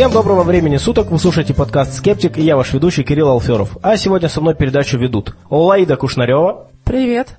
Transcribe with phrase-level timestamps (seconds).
[0.00, 3.76] Всем доброго времени суток, вы слушаете подкаст «Скептик» и я ваш ведущий Кирилл Алферов.
[3.82, 6.70] А сегодня со мной передачу ведут Олаида Кушнарева.
[6.84, 7.36] Привет.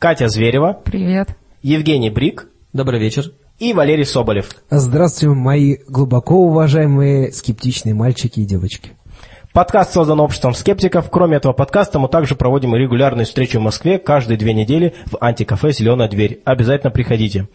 [0.00, 0.80] Катя Зверева.
[0.84, 1.36] Привет.
[1.62, 2.48] Евгений Брик.
[2.72, 3.30] Добрый вечер.
[3.60, 4.48] И Валерий Соболев.
[4.68, 8.96] Здравствуйте, мои глубоко уважаемые скептичные мальчики и девочки.
[9.52, 11.10] Подкаст создан обществом скептиков.
[11.10, 15.72] Кроме этого подкаста мы также проводим регулярные встречи в Москве каждые две недели в антикафе
[15.72, 16.40] «Зеленая дверь».
[16.46, 17.48] Обязательно приходите.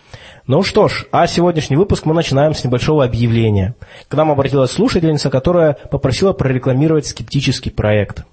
[0.45, 3.73] Ну что ж, а сегодняшний выпуск мы начинаем с небольшого объявления.
[4.09, 8.25] К нам обратилась слушательница, которая попросила прорекламировать скептический проект.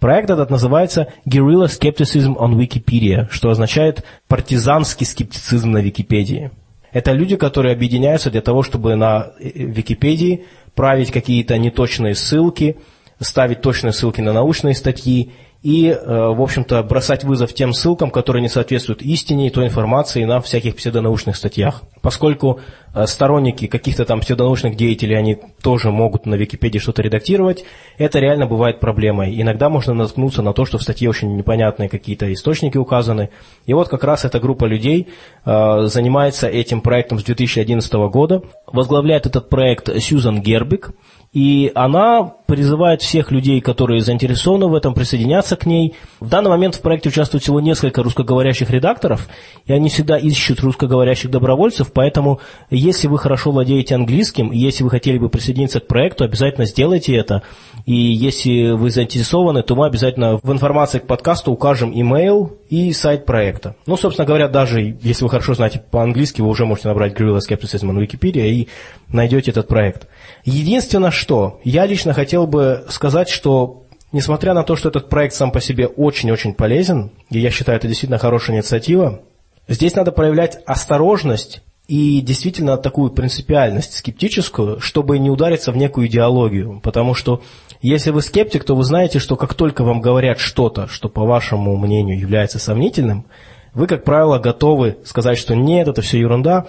[0.00, 6.52] Проект этот называется Guerrilla Skepticism on Wikipedia, что означает партизанский скептицизм на Википедии.
[6.90, 12.78] Это люди, которые объединяются для того, чтобы на Википедии править какие-то неточные ссылки,
[13.20, 18.40] ставить точные ссылки на научные статьи и, э, в общем-то, бросать вызов тем ссылкам, которые
[18.40, 21.82] не соответствуют истине и той информации на всяких псевдонаучных статьях.
[22.00, 22.60] Поскольку
[22.94, 27.64] э, сторонники каких-то там псевдонаучных деятелей, они тоже могут на Википедии что-то редактировать,
[27.98, 29.38] это реально бывает проблемой.
[29.38, 33.28] Иногда можно наткнуться на то, что в статье очень непонятные какие-то источники указаны.
[33.66, 35.08] И вот как раз эта группа людей
[35.44, 38.42] э, занимается этим проектом с 2011 года.
[38.66, 40.92] Возглавляет этот проект Сьюзан Гербик–
[41.32, 45.94] и она призывает всех людей, которые заинтересованы в этом, присоединяться к ней.
[46.18, 49.28] В данный момент в проекте участвует всего несколько русскоговорящих редакторов,
[49.64, 54.90] и они всегда ищут русскоговорящих добровольцев, поэтому если вы хорошо владеете английским, и если вы
[54.90, 57.42] хотели бы присоединиться к проекту, обязательно сделайте это.
[57.86, 63.26] И если вы заинтересованы, то мы обязательно в информации к подкасту укажем email и сайт
[63.26, 63.74] проекта.
[63.86, 67.90] Ну, собственно говоря, даже если вы хорошо знаете по-английски, вы уже можете набрать Guerrilla Skepticism
[67.90, 68.68] на Википедии и
[69.08, 70.06] найдете этот проект.
[70.44, 73.82] Единственное, что я лично хотел бы сказать, что
[74.12, 77.88] несмотря на то, что этот проект сам по себе очень-очень полезен, и я считаю, это
[77.88, 79.20] действительно хорошая инициатива,
[79.66, 86.78] здесь надо проявлять осторожность и действительно такую принципиальность скептическую, чтобы не удариться в некую идеологию.
[86.84, 87.42] Потому что
[87.82, 91.76] если вы скептик, то вы знаете, что как только вам говорят что-то, что по вашему
[91.76, 93.26] мнению является сомнительным,
[93.74, 96.68] вы, как правило, готовы сказать, что нет, это все ерунда,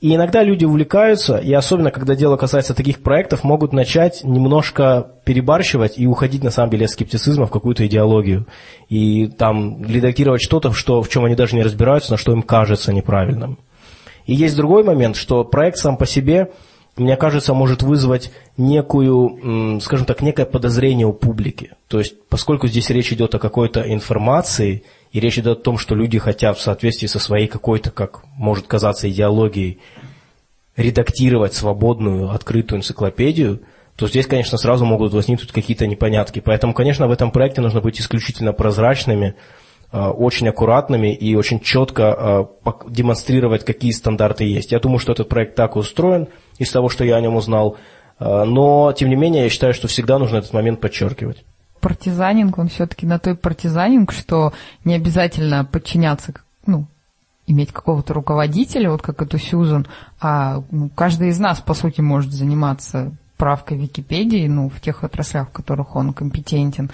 [0.00, 5.98] и иногда люди увлекаются, и особенно, когда дело касается таких проектов, могут начать немножко перебарщивать
[5.98, 8.46] и уходить, на самом деле, от скептицизма в какую-то идеологию.
[8.88, 12.94] И там редактировать что-то, что, в чем они даже не разбираются, на что им кажется
[12.94, 13.58] неправильным.
[14.26, 16.52] И есть другой момент, что проект сам по себе,
[16.96, 21.72] мне кажется, может вызвать некую, скажем так, некое подозрение у публики.
[21.88, 25.94] То есть, поскольку здесь речь идет о какой-то информации, и речь идет о том, что
[25.94, 29.78] люди хотят в соответствии со своей какой-то, как может казаться, идеологией,
[30.76, 33.60] редактировать свободную, открытую энциклопедию,
[33.96, 36.40] то здесь, конечно, сразу могут возникнуть какие-то непонятки.
[36.40, 39.34] Поэтому, конечно, в этом проекте нужно быть исключительно прозрачными,
[39.92, 42.48] очень аккуратными и очень четко а,
[42.88, 44.72] демонстрировать, какие стандарты есть.
[44.72, 47.76] Я думаю, что этот проект так устроен, из того, что я о нем узнал.
[48.18, 51.44] А, но, тем не менее, я считаю, что всегда нужно этот момент подчеркивать
[51.82, 54.52] партизанинг, он все-таки на той партизанинг, что
[54.84, 56.32] не обязательно подчиняться,
[56.64, 56.86] ну,
[57.46, 59.86] иметь какого-то руководителя, вот как эту Сьюзан,
[60.20, 65.48] а ну, каждый из нас, по сути, может заниматься правкой Википедии, ну, в тех отраслях,
[65.48, 66.90] в которых он компетентен.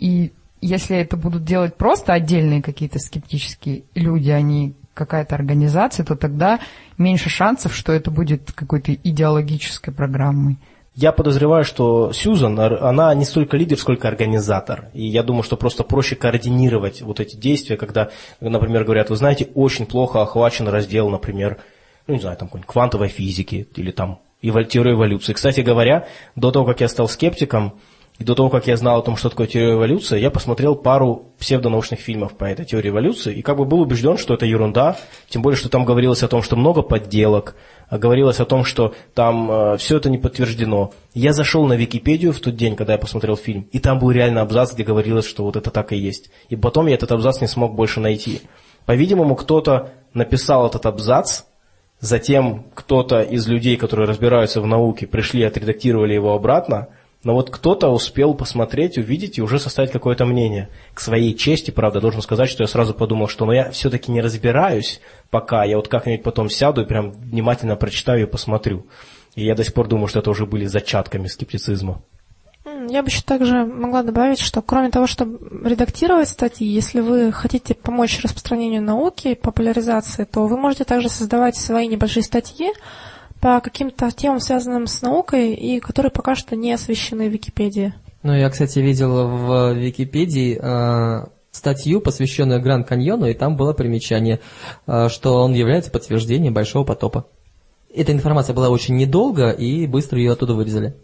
[0.00, 6.16] И если это будут делать просто отдельные какие-то скептические люди, а не какая-то организация, то
[6.16, 6.60] тогда
[6.98, 10.58] меньше шансов, что это будет какой-то идеологической программой.
[10.94, 14.90] Я подозреваю, что Сьюзан, она не столько лидер, сколько организатор.
[14.92, 19.48] И я думаю, что просто проще координировать вот эти действия, когда, например, говорят, вы знаете,
[19.54, 21.58] очень плохо охвачен раздел, например,
[22.06, 25.32] ну, не знаю, там какой-нибудь квантовой физики или там теория эволюции.
[25.32, 27.80] Кстати говоря, до того, как я стал скептиком,
[28.18, 31.32] и до того, как я знал о том, что такое теория эволюции, я посмотрел пару
[31.38, 34.96] псевдонаучных фильмов по этой теории эволюции, и как бы был убежден, что это ерунда,
[35.28, 37.56] тем более, что там говорилось о том, что много подделок,
[37.88, 40.92] а говорилось о том, что там э, все это не подтверждено.
[41.14, 44.42] Я зашел на Википедию в тот день, когда я посмотрел фильм, и там был реально
[44.42, 46.30] абзац, где говорилось, что вот это так и есть.
[46.48, 48.42] И потом я этот абзац не смог больше найти.
[48.84, 51.42] По-видимому, кто-то написал этот абзац,
[51.98, 56.88] затем кто-то из людей, которые разбираются в науке, пришли, отредактировали его обратно–
[57.24, 60.68] но вот кто-то успел посмотреть, увидеть и уже составить какое-то мнение.
[60.92, 64.20] К своей чести, правда, должен сказать, что я сразу подумал, что ну, я все-таки не
[64.20, 68.86] разбираюсь пока, я вот как-нибудь потом сяду и прям внимательно прочитаю и посмотрю.
[69.36, 72.02] И я до сих пор думаю, что это уже были зачатками скептицизма.
[72.64, 77.74] Я бы еще также могла добавить, что кроме того, чтобы редактировать статьи, если вы хотите
[77.74, 82.72] помочь распространению науки, популяризации, то вы можете также создавать свои небольшие статьи,
[83.42, 87.92] по каким-то темам, связанным с наукой, и которые пока что не освещены в Википедии.
[88.22, 94.38] Ну, я, кстати, видел в Википедии э, статью, посвященную Гранд Каньону, и там было примечание,
[94.86, 97.26] э, что он является подтверждением Большого потопа.
[97.92, 100.94] эта информация была очень недолго, и быстро ее оттуда вырезали.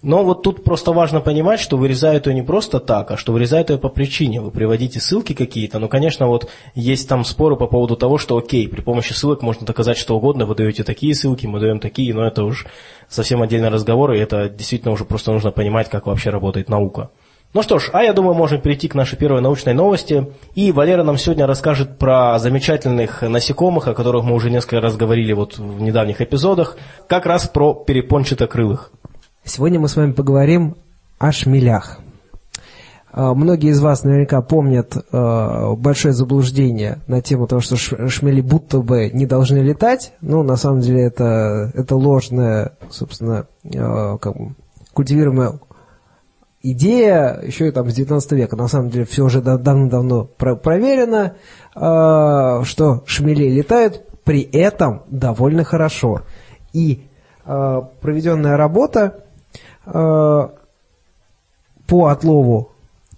[0.00, 3.70] Но вот тут просто важно понимать, что вырезают ее не просто так, а что вырезают
[3.70, 4.40] ее по причине.
[4.40, 8.68] Вы приводите ссылки какие-то, но, конечно, вот есть там споры по поводу того, что окей,
[8.68, 12.24] при помощи ссылок можно доказать что угодно, вы даете такие ссылки, мы даем такие, но
[12.24, 12.66] это уж
[13.08, 17.10] совсем отдельный разговор, и это действительно уже просто нужно понимать, как вообще работает наука.
[17.54, 20.28] Ну что ж, а я думаю, можем перейти к нашей первой научной новости.
[20.54, 25.32] И Валера нам сегодня расскажет про замечательных насекомых, о которых мы уже несколько раз говорили
[25.32, 26.76] вот в недавних эпизодах,
[27.08, 28.92] как раз про перепончатокрылых.
[29.48, 30.76] Сегодня мы с вами поговорим
[31.18, 32.00] о шмелях.
[33.10, 38.80] А, Многие из вас наверняка помнят э, большое заблуждение на тему того, что шмели будто
[38.80, 40.12] бы не должны летать.
[40.20, 44.54] Ну, на самом деле, это, это ложная, собственно, э, как бы
[44.92, 45.54] культивируемая
[46.62, 48.54] идея еще и там с 19 века.
[48.54, 51.36] На самом деле, все уже да- давно-давно про- проверено,
[51.74, 56.20] что шмели летают, при этом довольно хорошо.
[56.74, 57.06] И
[57.44, 59.24] проведенная работа
[59.92, 60.48] э,
[61.86, 62.70] по отлову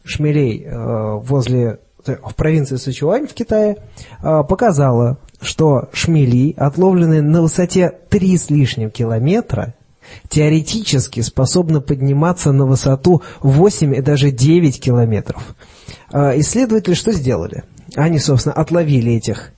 [0.05, 3.77] шмелей э, возле в провинции Сычуань в Китае
[4.23, 9.75] э, показала, что шмели, отловленные на высоте 3 с лишним километра,
[10.29, 15.55] теоретически способны подниматься на высоту 8 и даже 9 километров.
[16.13, 17.65] Э, Исследователи что сделали?
[17.97, 19.53] Они, собственно, отловили этих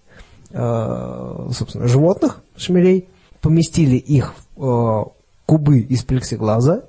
[0.50, 3.08] э, собственно, животных, шмелей,
[3.40, 5.04] поместили их в э,
[5.46, 6.84] кубы из плексиглаза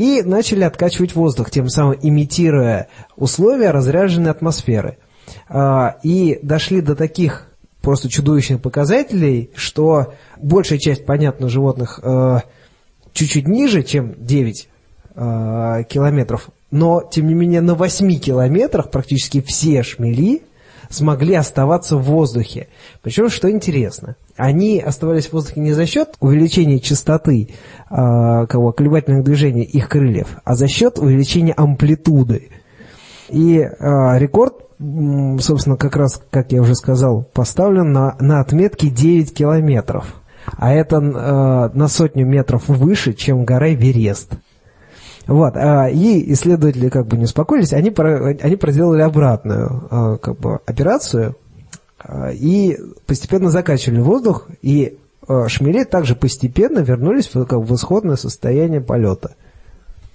[0.00, 4.96] и начали откачивать воздух, тем самым имитируя условия разряженной атмосферы.
[5.46, 7.48] А, И дошли до таких
[7.82, 12.38] просто чудовищных показателей, что большая часть, понятно, животных э,
[13.12, 14.68] чуть-чуть ниже, чем 9
[15.16, 20.40] э, километров, но, тем не менее, на 8 километрах практически все шмели
[20.88, 22.68] смогли оставаться в воздухе.
[23.02, 27.50] Причем, что интересно, они оставались в воздухе не за счет увеличения частоты
[27.90, 32.48] э, кого, колебательных движений их крыльев, а за счет увеличения амплитуды.
[33.28, 33.68] И э,
[34.18, 34.54] рекорд,
[35.40, 40.14] собственно, как раз, как я уже сказал, поставлен на, на отметке 9 километров.
[40.56, 44.32] А это э, на сотню метров выше, чем гора Эверест.
[45.26, 47.94] Вот, а, и исследователи как бы не успокоились, они,
[48.42, 51.49] они проделали обратную а, как бы, операцию а,
[52.32, 54.98] и постепенно закачивали воздух, и
[55.30, 59.36] а, шмели также постепенно вернулись в, как, в исходное состояние полета.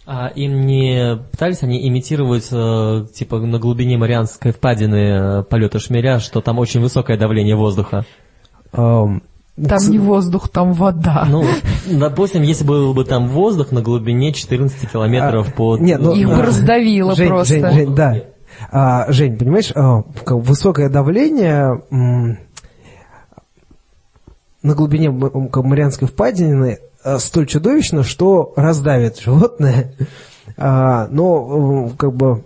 [0.08, 4.96] А им не пытались они имитировать, э, типа, на глубине Марианской впадины
[5.40, 8.06] э, полета шмеля, что там очень высокое давление воздуха?
[8.72, 9.24] Ам,
[9.56, 11.26] Там не воздух, там вода.
[11.28, 11.46] Ну,
[11.90, 15.80] допустим, если был бы там воздух на глубине 14 километров А, под...
[15.80, 17.56] нет, ну, Их бы а, раздавило Жень, просто.
[17.56, 18.16] Жень, Жень, да.
[18.72, 21.82] А, Жень, понимаешь, а, высокое давление
[24.62, 29.94] на глубине Марианской впадины а, столь чудовищно, что раздавит животное.
[30.58, 32.44] А, но как бы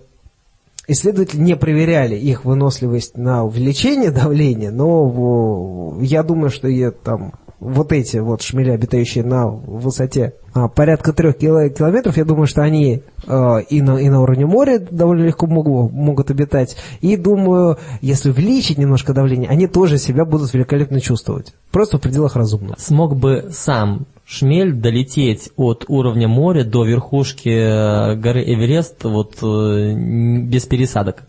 [0.87, 7.91] исследователи не проверяли их выносливость на увеличение давления, но я думаю, что и там вот
[7.91, 13.03] эти вот шмели, обитающие на высоте а, порядка трех кило- километров, я думаю, что они
[13.27, 16.75] э, и, на, и на уровне моря довольно легко могу- могут обитать.
[17.01, 21.53] И думаю, если увеличить немножко давление, они тоже себя будут великолепно чувствовать.
[21.71, 22.75] Просто в пределах разумного.
[22.79, 29.93] Смог бы сам шмель долететь от уровня моря до верхушки э, горы Эверест вот э,
[29.95, 31.23] без пересадок?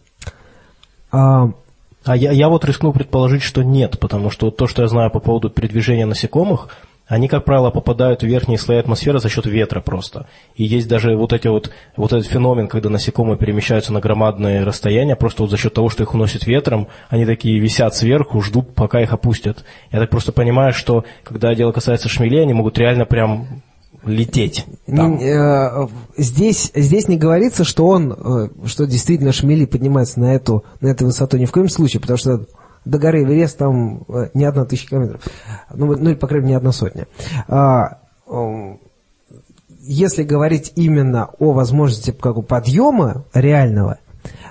[1.13, 1.51] А,
[2.11, 5.21] А я, я вот рискну предположить, что нет, потому что то, что я знаю по
[5.21, 6.77] поводу передвижения насекомых,
[7.07, 10.27] они, как правило, попадают в верхние слои атмосферы за счет ветра просто.
[10.57, 15.15] И есть даже вот, эти вот, вот этот феномен, когда насекомые перемещаются на громадные расстояния,
[15.15, 19.01] просто вот за счет того, что их уносит ветром, они такие висят сверху, ждут, пока
[19.01, 19.65] их опустят.
[19.93, 23.63] Я так просто понимаю, что когда дело касается шмелей, они могут реально прям
[24.05, 24.67] лететь.
[24.87, 25.19] там.
[25.21, 30.89] Э, здесь, здесь не говорится, что он, э, что действительно шмели поднимается на эту, на
[30.89, 32.47] эту высоту ни в коем случае, потому что
[32.85, 35.23] до горы Эверест там э, не одна тысяча километров,
[35.75, 37.07] ну, ну или, по крайней мере, не одна сотня.
[37.49, 37.99] А,
[39.83, 43.99] если говорить именно о возможности как бы, подъема реального,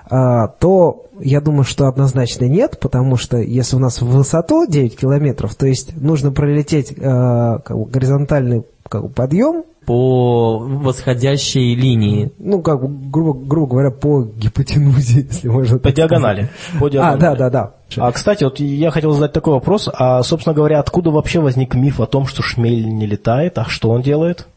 [0.10, 5.56] то я думаю, что однозначно нет, потому что если у нас в высоту 9 километров,
[5.56, 12.32] то есть нужно пролететь э, как бы, горизонтальный как бы, подъем, По восходящей линии.
[12.40, 16.50] ну, как бы, грубо, грубо говоря, по гипотенузе, если можно По диагонали.
[16.80, 16.88] По.
[16.88, 17.20] А, диагонали.
[17.20, 17.72] да, да, да.
[17.98, 19.90] А, кстати, вот я хотел задать такой вопрос.
[19.92, 23.58] А, собственно говоря, откуда вообще возник миф о том, что шмель не летает?
[23.58, 24.48] А что он делает?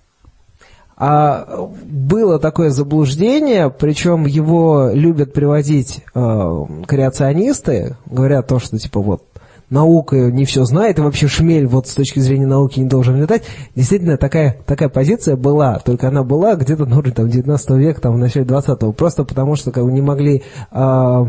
[1.05, 9.25] А было такое заблуждение, причем его любят приводить э, креационисты, говорят то, что типа вот
[9.69, 13.43] наука не все знает, и вообще шмель вот с точки зрения науки не должен летать.
[13.75, 18.19] Действительно, такая, такая позиция была, только она была где-то ну, там, 19 века, там, в
[18.19, 20.45] начале 20-го, просто потому что как бы, не могли...
[20.71, 21.25] Э,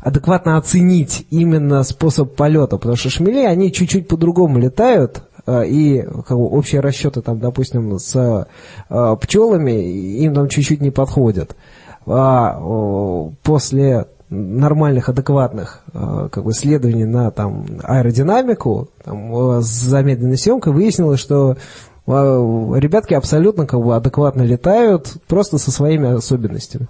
[0.00, 6.44] адекватно оценить именно способ полета, потому что шмели, они чуть-чуть по-другому летают, и как бы,
[6.44, 8.46] общие расчеты, там, допустим, с
[8.88, 9.72] э, пчелами
[10.22, 11.56] им там чуть-чуть не подходят.
[12.06, 12.58] А
[13.42, 21.20] после нормальных, адекватных э, как бы, исследований на там, аэродинамику там, с замедленной съемкой выяснилось,
[21.20, 21.56] что
[22.06, 26.88] ребятки абсолютно как бы, адекватно летают, просто со своими особенностями.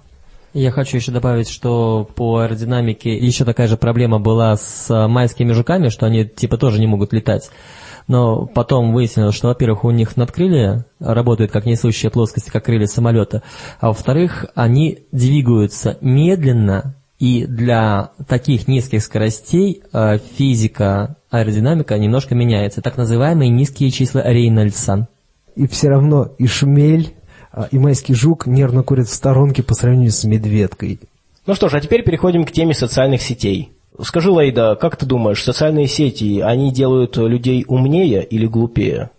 [0.55, 5.51] Я хочу еще добавить, что по аэродинамике еще такая же проблема была с э, майскими
[5.51, 7.49] жуками, что они типа тоже не могут летать.
[8.07, 13.41] Но потом выяснилось, что, во-первых, у них надкрылья работают как несущие плоскости, как крылья самолета,
[13.79, 22.81] а во-вторых, они двигаются медленно, и для таких низких скоростей э, физика, аэродинамика немножко меняется.
[22.81, 25.07] Так называемые низкие числа Рейнольдса.
[25.55, 27.13] И все равно и шмель
[27.55, 30.99] а, и майский жук нервно курит в сторонке по сравнению с медведкой.
[31.45, 33.71] Ну что ж, а теперь переходим к теме социальных сетей.
[34.01, 39.09] Скажи, Лейда, как ты думаешь, социальные сети, они делают людей умнее или глупее?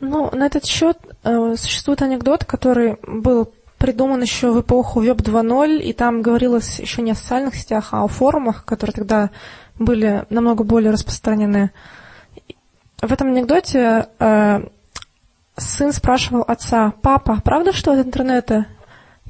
[0.00, 5.80] Ну, на этот счет э, существует анекдот, который был придуман еще в эпоху Веб 2.0,
[5.80, 9.30] и там говорилось еще не о социальных сетях, а о форумах, которые тогда
[9.78, 11.72] были намного более распространены.
[13.00, 14.60] В этом анекдоте э,
[15.56, 18.66] сын спрашивал отца, папа, правда, что от интернета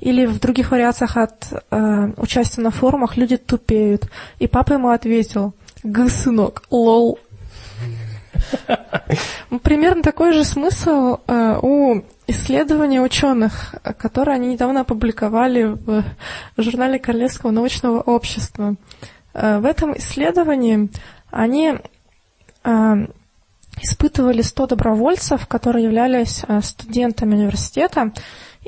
[0.03, 4.09] или в других вариациях от э, участия на форумах люди тупеют?
[4.41, 5.55] И папа ему ответил,
[5.85, 7.21] г, сынок, лол.
[9.63, 16.05] Примерно такой же смысл э, у исследования ученых, которые они недавно опубликовали в
[16.57, 18.75] журнале Королевского научного общества.
[19.35, 20.91] Э, в этом исследовании
[21.31, 21.75] они
[22.65, 22.95] э,
[23.81, 28.13] испытывали 100 добровольцев, которые являлись студентами университета,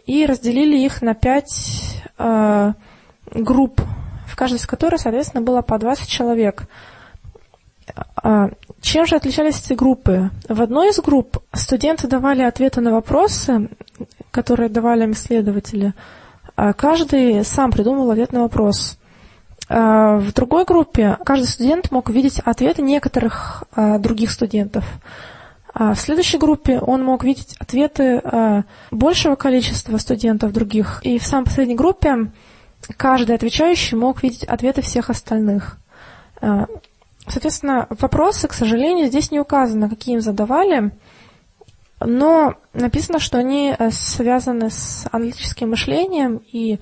[0.07, 2.73] и разделили их на 5 э,
[3.33, 3.81] групп,
[4.27, 6.65] в каждой из которых, соответственно, было по 20 человек.
[8.17, 10.31] А, чем же отличались эти группы?
[10.49, 13.69] В одной из групп студенты давали ответы на вопросы,
[14.31, 15.95] которые давали им исследователи.
[16.57, 18.99] А каждый сам придумал ответ на вопрос.
[19.69, 24.85] А, в другой группе каждый студент мог видеть ответы некоторых других студентов.
[25.75, 31.01] А в следующей группе он мог видеть ответы большего количества студентов других.
[31.03, 32.31] И в самой последней группе
[32.97, 35.79] каждый отвечающий мог видеть ответы всех остальных.
[37.27, 40.93] Соответственно, вопросы, к сожалению, здесь не указано, какие им задавали,
[42.01, 46.79] но написано, что они э, связаны с аналитическим мышлением и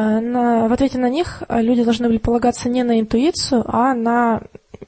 [0.00, 4.42] на, в ответе на них э, люди должны были полагаться не на интуицию, а на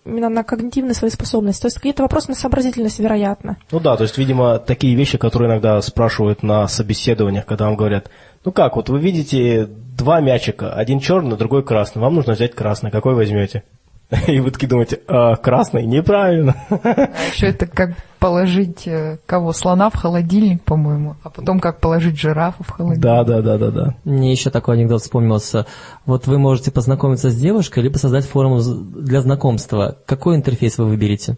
[0.05, 1.63] именно на когнитивные свои способности.
[1.63, 3.57] То есть какие-то вопросы на сообразительность, вероятно.
[3.71, 8.11] Ну да, то есть, видимо, такие вещи, которые иногда спрашивают на собеседованиях, когда вам говорят,
[8.45, 12.91] ну как, вот вы видите два мячика, один черный, другой красный, вам нужно взять красный,
[12.91, 13.65] какой возьмете?
[14.29, 16.55] И вы такие думаете, а, красный, неправильно.
[16.71, 19.53] А еще это как положить э, кого?
[19.53, 23.03] Слона в холодильник, по-моему, а потом как положить жирафа в холодильник.
[23.03, 23.95] Да, да, да, да, да.
[24.05, 25.67] Мне еще такой анекдот вспомнился.
[26.05, 28.61] Вот вы можете познакомиться с девушкой, либо создать форум
[28.95, 29.99] для знакомства.
[30.07, 31.37] Какой интерфейс вы выберете?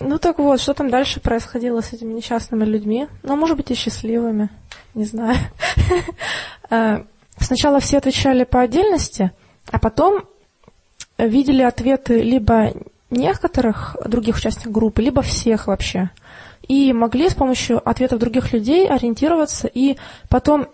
[0.00, 3.06] Ну так вот, что там дальше происходило с этими несчастными людьми?
[3.22, 4.48] Ну, может быть, и счастливыми,
[4.94, 5.38] не знаю.
[6.70, 7.04] Э,
[7.38, 9.30] сначала все отвечали по отдельности–
[9.70, 10.24] а потом
[11.18, 12.72] видели ответы либо
[13.10, 16.10] некоторых других участников группы, либо всех вообще.
[16.66, 19.96] И могли с помощью ответов других людей ориентироваться и
[20.28, 20.68] потом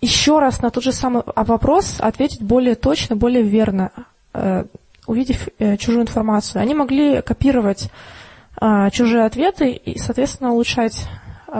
[0.00, 3.90] еще раз на тот же самый вопрос ответить более точно, более верно,
[4.32, 4.64] э,
[5.06, 6.62] увидев э, чужую информацию.
[6.62, 7.90] Они могли копировать
[8.60, 11.06] э, чужие ответы и, соответственно, улучшать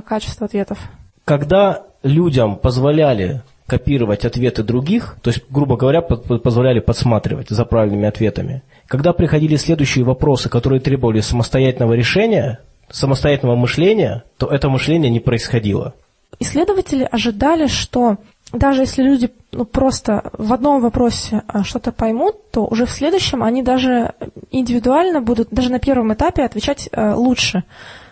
[0.05, 0.79] качество ответов.
[1.25, 8.63] Когда людям позволяли копировать ответы других, то есть, грубо говоря, позволяли подсматривать за правильными ответами.
[8.87, 15.95] Когда приходили следующие вопросы, которые требовали самостоятельного решения, самостоятельного мышления, то это мышление не происходило.
[16.39, 18.19] Исследователи ожидали, что
[18.53, 23.43] даже если люди ну, просто в одном вопросе а, что-то поймут, то уже в следующем
[23.43, 24.13] они даже
[24.51, 27.65] индивидуально будут, даже на первом этапе отвечать э, лучше.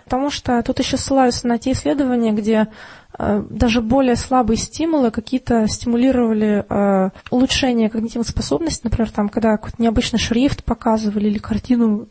[0.05, 2.69] Потому что тут еще ссылаются на те исследования, где
[3.17, 9.81] Э, даже более слабые стимулы какие-то стимулировали э, улучшение когнитивных способностей, например, там, когда какой-то
[9.81, 12.09] необычный шрифт показывали или картину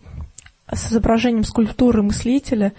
[0.71, 2.71] с изображением скульптуры мыслителя,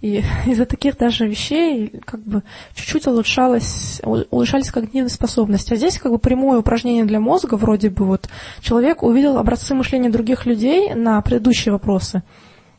[0.00, 5.72] и из-за таких даже вещей как бы чуть-чуть улучшалось, улучшались когнитивные способности.
[5.72, 8.28] А здесь как бы прямое упражнение для мозга, вроде бы вот
[8.60, 12.22] человек увидел образцы мышления других людей на предыдущие вопросы,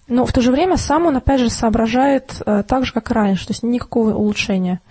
[0.07, 3.13] но в то же время сам он опять же соображает э, так же, как и
[3.13, 4.81] раньше, то есть никакого улучшения.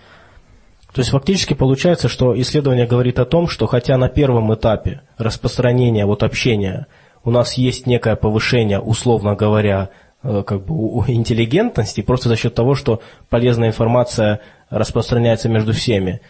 [0.95, 6.05] То есть фактически получается, что исследование говорит о том, что хотя на первом этапе распространения
[6.05, 6.87] вот общения
[7.25, 9.91] у нас есть некое повышение, условно говоря,
[10.23, 10.75] э, как бы
[11.09, 14.41] интеллигентности, просто за счет того, что полезная информация
[14.71, 16.21] распространяется между всеми.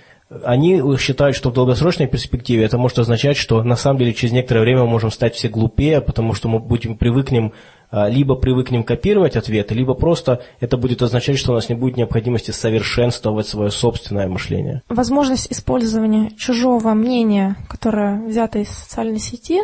[0.45, 4.61] Они считают, что в долгосрочной перспективе это может означать, что на самом деле через некоторое
[4.61, 7.53] время мы можем стать все глупее, потому что мы будем привыкнем
[7.93, 12.51] либо привыкнем копировать ответы, либо просто это будет означать, что у нас не будет необходимости
[12.51, 14.83] совершенствовать свое собственное мышление.
[14.89, 19.61] Возможность использования чужого мнения, которое взято из социальной сети,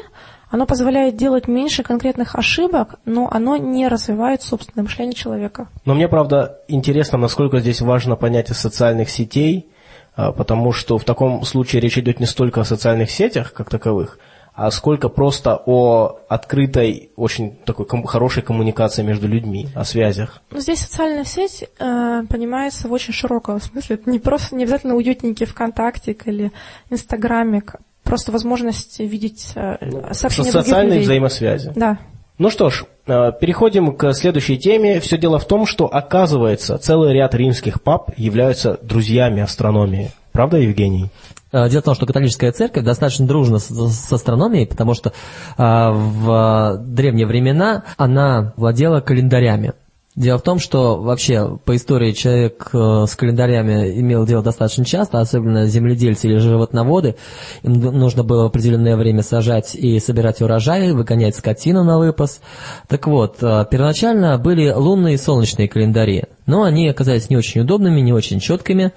[0.51, 5.69] оно позволяет делать меньше конкретных ошибок, но оно не развивает собственное мышление человека.
[5.85, 9.69] Но мне, правда, интересно, насколько здесь важно понятие социальных сетей,
[10.17, 14.19] а, потому что в таком случае речь идет не столько о социальных сетях как таковых,
[14.59, 20.43] а сколько просто о открытой, очень такой ком- хорошей коммуникации между людьми, о связях.
[20.51, 23.95] Ну, здесь социальная сеть э, понимается в очень широком смысле.
[23.95, 26.51] Это не просто не обязательно уютненький ВКонтакте или
[26.91, 27.63] Инстаграме,
[28.03, 31.05] просто возможность видеть э, ну, сообщения Социальные людей.
[31.05, 31.73] взаимосвязи.
[31.77, 31.99] Да.
[32.39, 34.99] Ну что ж, э, переходим к следующей теме.
[34.99, 40.11] Все дело в том, что, оказывается, целый ряд римских пап являются друзьями астрономии.
[40.39, 41.11] Правда, Евгений?
[41.51, 45.13] Э, дело в том, что католическая церковь достаточно дружна с, с астрономией, потому что
[45.57, 49.73] а, в древние времена она владела календарями.
[50.19, 55.21] Дело в том, что вообще по истории человек э, с календарями имел дело достаточно часто,
[55.21, 57.15] особенно земледельцы или животноводы.
[57.63, 62.41] Им нужно было в определенное время сажать и собирать урожай, выгонять скотину на выпас.
[62.89, 68.01] Так вот, э, первоначально были лунные и солнечные календари, но они оказались не очень удобными,
[68.01, 68.91] не очень четкими.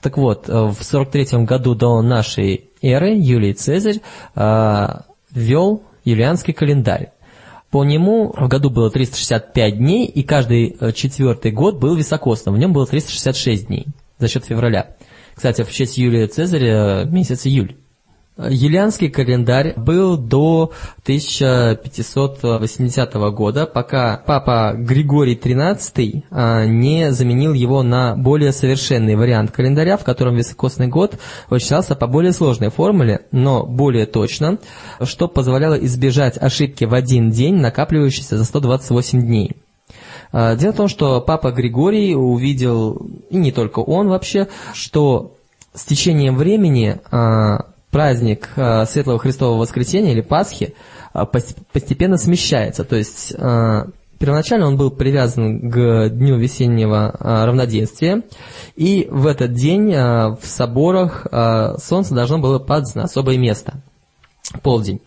[0.00, 4.00] Так вот, э, в 43 году до нашей эры Юлий Цезарь
[5.34, 7.10] ввел юлианский календарь.
[7.70, 12.54] По нему в году было 365 дней, и каждый э, четвертый год был високосным.
[12.54, 13.86] В нем было 366 дней
[14.18, 14.96] за счет февраля.
[15.34, 17.76] Кстати, в честь Юлия Цезаря месяц июль.
[18.38, 20.70] Юлианский календарь был до
[21.02, 29.96] 1580 года, пока папа Григорий XIII а, не заменил его на более совершенный вариант календаря,
[29.96, 31.18] в котором високосный год
[31.50, 34.58] вычислялся по более сложной формуле, но более точно,
[35.02, 39.56] что позволяло избежать ошибки в один день, накапливающейся за 128 дней.
[40.30, 45.34] А, дело в том, что папа Григорий увидел, и не только он вообще, что
[45.74, 50.74] с течением времени а, праздник э, Светлого Христового Воскресения или Пасхи
[51.14, 51.24] э,
[51.72, 52.84] постепенно смещается.
[52.84, 53.84] То есть э,
[54.18, 58.22] первоначально он был привязан к дню весеннего равноденствия,
[58.76, 61.26] и в этот день в соборах
[61.78, 63.82] солнце должно было падать на особое место,
[64.62, 65.00] полдень.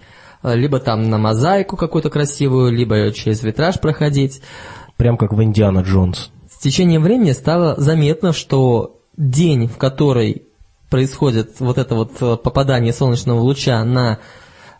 [0.43, 4.41] Либо там на мозаику какую-то красивую, либо через витраж проходить.
[4.97, 6.31] Прям как в Индиана Джонс.
[6.49, 10.43] С течением времени стало заметно, что день, в который
[10.91, 14.19] происходит вот это вот э, попадание солнечного луча на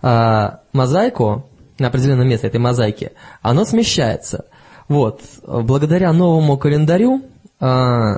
[0.04, 4.46] э, мозаику, на определенное место этой мозаики, оно смещается.
[4.90, 7.24] Вот, благодаря новому календарю,
[7.60, 8.18] э,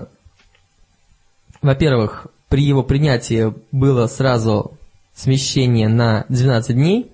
[1.61, 4.77] во-первых, при его принятии было сразу
[5.13, 7.11] смещение на 12 дней,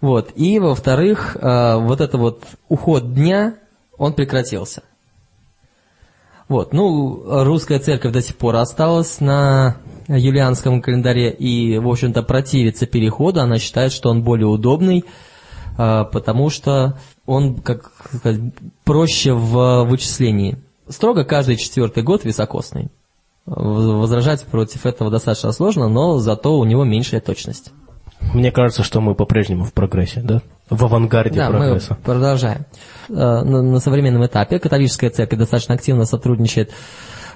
[0.00, 3.54] вот, и во-вторых, э, вот это вот уход дня,
[3.96, 4.82] он прекратился.
[6.48, 9.76] Вот, ну, русская церковь до сих пор осталась на
[10.08, 13.40] юлианском календаре и, в общем-то, противится переходу.
[13.40, 15.04] Она считает, что он более удобный,
[15.76, 18.40] а, потому что он, как сказать,
[18.84, 20.56] проще в вычислении.
[20.88, 22.88] Строго каждый четвертый год високосный.
[23.44, 27.72] Возражать против этого достаточно сложно, но зато у него меньшая точность.
[28.20, 30.42] Мне кажется, что мы по-прежнему в прогрессе, да?
[30.68, 31.96] В авангарде да, прогресса.
[31.98, 32.66] мы продолжаем.
[33.08, 36.72] Э, на, на современном этапе католическая церковь достаточно активно сотрудничает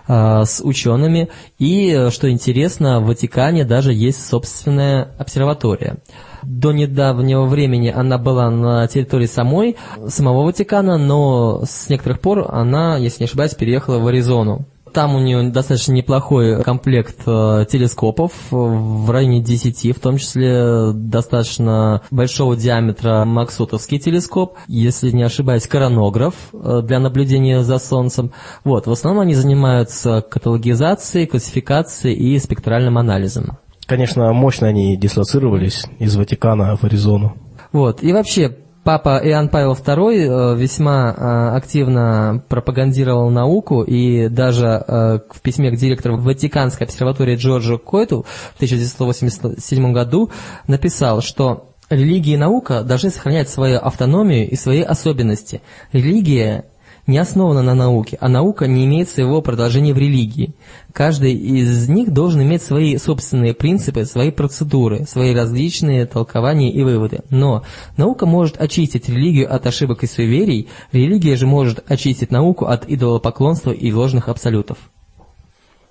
[0.07, 5.99] э, с учеными, и, что интересно, в Ватикане даже есть собственная обсерватория.
[6.43, 9.77] До недавнего времени она была на территории самой,
[10.09, 14.67] самого Ватикана, но с некоторых пор она, если не ошибаюсь, переехала в Аризону.
[14.93, 22.03] Там у нее достаточно неплохой комплект э, телескопов, в районе 10, в том числе достаточно
[22.11, 28.33] большого диаметра Максутовский телескоп, если не ошибаюсь, коронограф э, для наблюдения за Солнцем.
[28.65, 33.59] Вот, в основном они занимаются каталогизацией, классификацией и спектральным анализом.
[33.87, 37.37] Конечно, мощно они дислоцировались из Ватикана в Аризону.
[37.73, 44.67] Вот, и вообще, Папа Иоанн Павел II э, весьма э, активно пропагандировал науку и даже
[44.67, 50.31] э, в письме к директору Ватиканской обсерватории Джорджу Койту в 1987 году
[50.67, 55.63] написал, что религия и наука должны сохранять свою автономию и свои особенности.
[55.93, 56.65] Религия
[57.07, 60.55] не основана на науке, а наука не имеет своего продолжения в религии.
[60.93, 67.21] Каждый из них должен иметь свои собственные принципы, свои процедуры, свои различные толкования и выводы.
[67.31, 67.65] Но
[67.97, 73.73] наука может очистить религию от ошибок и суеверий, религия же может очистить науку от идолопоклонства
[73.73, 74.79] и ложных абсолютов.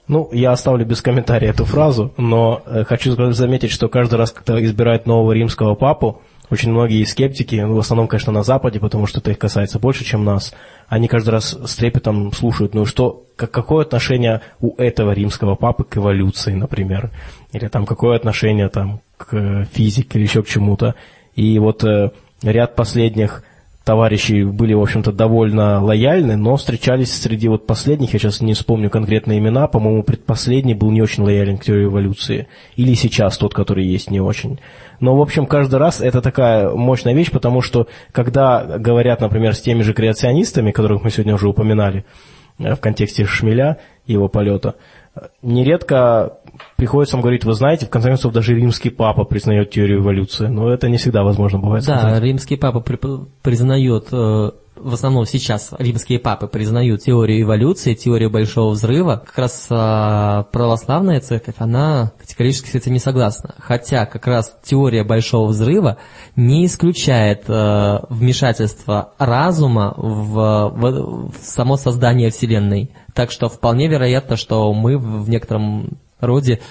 [0.08, 4.62] Ну, я оставлю без комментария эту фразу, но э, хочу заметить, что каждый раз, когда
[4.62, 9.20] избирают нового римского папу, очень многие скептики, ну, в основном, конечно, на Западе, потому что
[9.20, 10.54] это их касается больше, чем нас,
[10.92, 15.86] они каждый раз с трепетом слушают, ну что, как, какое отношение у этого римского папы
[15.86, 17.12] к эволюции, например,
[17.54, 20.96] или там какое отношение там к физике или еще к чему-то.
[21.34, 22.12] И вот э,
[22.44, 23.42] ряд последних
[23.84, 28.90] товарищи были, в общем-то, довольно лояльны, но встречались среди вот последних, я сейчас не вспомню
[28.90, 33.86] конкретные имена, по-моему, предпоследний был не очень лоялен к теории эволюции, или сейчас тот, который
[33.86, 34.60] есть, не очень.
[35.00, 39.62] Но, в общем, каждый раз это такая мощная вещь, потому что, когда говорят, например, с
[39.62, 42.06] теми же креационистами, которых мы сегодня уже упоминали,
[42.60, 44.76] э, в контексте Шмеля его полета,
[45.42, 46.38] нередко
[46.78, 50.72] приходится им говорить, вы знаете, в конце концов, даже римский папа признает теорию эволюции, но
[50.72, 51.86] это не всегда возможно бывает.
[51.86, 52.24] Да, сказать.
[52.24, 52.98] римский папа при,
[53.42, 54.52] признает, э,
[54.84, 59.24] в основном сейчас римские папы признают теорию эволюции, теорию большого взрыва.
[59.26, 63.56] Как раз э, православная церковь, она категорически с этим не согласна.
[63.60, 65.98] Хотя как раз теория большого взрыва
[66.36, 72.92] не исключает э, вмешательство разума в, в, в само создание Вселенной.
[73.14, 76.62] Так что вполне вероятно, что мы в некотором роде,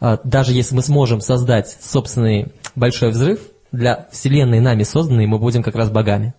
[0.00, 3.40] а, даже если мы сможем создать собственный большой взрыв,
[3.72, 6.34] для Вселенной нами созданной мы будем как раз богами.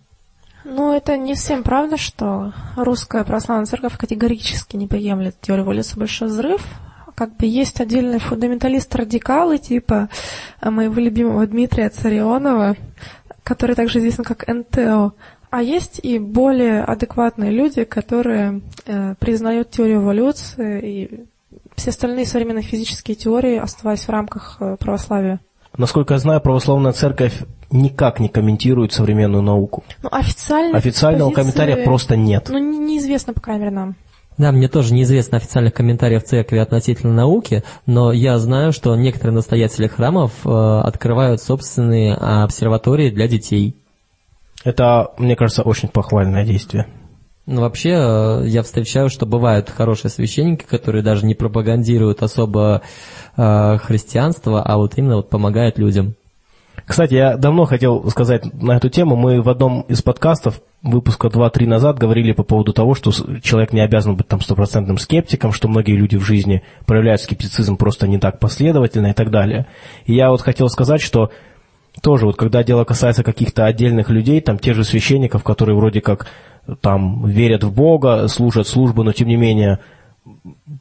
[0.64, 6.28] Ну, это не всем правда, что русская православная церковь категорически не приемлет теорию эволюции большой
[6.28, 6.62] взрыв.
[7.14, 10.08] Как бы есть отдельные фундаменталисты-радикалы, типа
[10.60, 12.76] а, моего любимого Дмитрия Царионова,
[13.44, 15.12] который также известен как НТО.
[15.50, 21.24] А есть и более адекватные люди, которые э, признают теорию эволюции и
[21.76, 25.38] все остальные современные физические теории, оставаясь в рамках э, православия.
[25.76, 29.82] Насколько я знаю, православная церковь никак не комментирует современную науку.
[30.02, 31.42] Ну, официально Официального позиции...
[31.42, 32.48] комментария просто нет.
[32.48, 33.96] Ну, неизвестно, по крайней мере, нам.
[34.36, 39.86] Да, мне тоже неизвестно официальных комментариев церкви относительно науки, но я знаю, что некоторые настоятели
[39.86, 43.76] храмов э, открывают собственные обсерватории для детей.
[44.64, 46.86] Это, мне кажется, очень похвальное действие.
[47.46, 52.80] Ну, вообще, э, я встречаю, что бывают хорошие священники, которые даже не пропагандируют особо
[53.36, 56.14] э, христианство, а вот именно вот помогают людям.
[56.86, 59.16] Кстати, я давно хотел сказать на эту тему.
[59.16, 63.80] Мы в одном из подкастов выпуска 2-3 назад говорили по поводу того, что человек не
[63.80, 68.38] обязан быть там стопроцентным скептиком, что многие люди в жизни проявляют скептицизм просто не так
[68.38, 69.66] последовательно и так далее.
[70.04, 71.30] И я вот хотел сказать, что
[72.00, 76.26] тоже вот когда дело касается каких-то отдельных людей, там те же священников, которые вроде как
[76.80, 79.80] там верят в Бога, служат службу, но тем не менее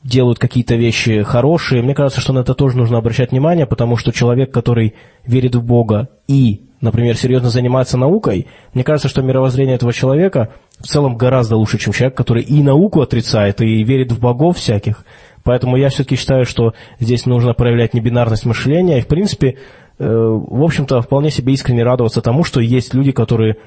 [0.03, 4.11] делают какие-то вещи хорошие, мне кажется, что на это тоже нужно обращать внимание, потому что
[4.11, 4.95] человек, который
[5.25, 10.87] верит в Бога и, например, серьезно занимается наукой, мне кажется, что мировоззрение этого человека в
[10.87, 15.05] целом гораздо лучше, чем человек, который и науку отрицает, и верит в богов всяких.
[15.43, 19.55] Поэтому я все-таки считаю, что здесь нужно проявлять небинарность мышления и, в принципе, э,
[19.99, 23.57] в общем-то, вполне себе искренне радоваться тому, что есть люди, которые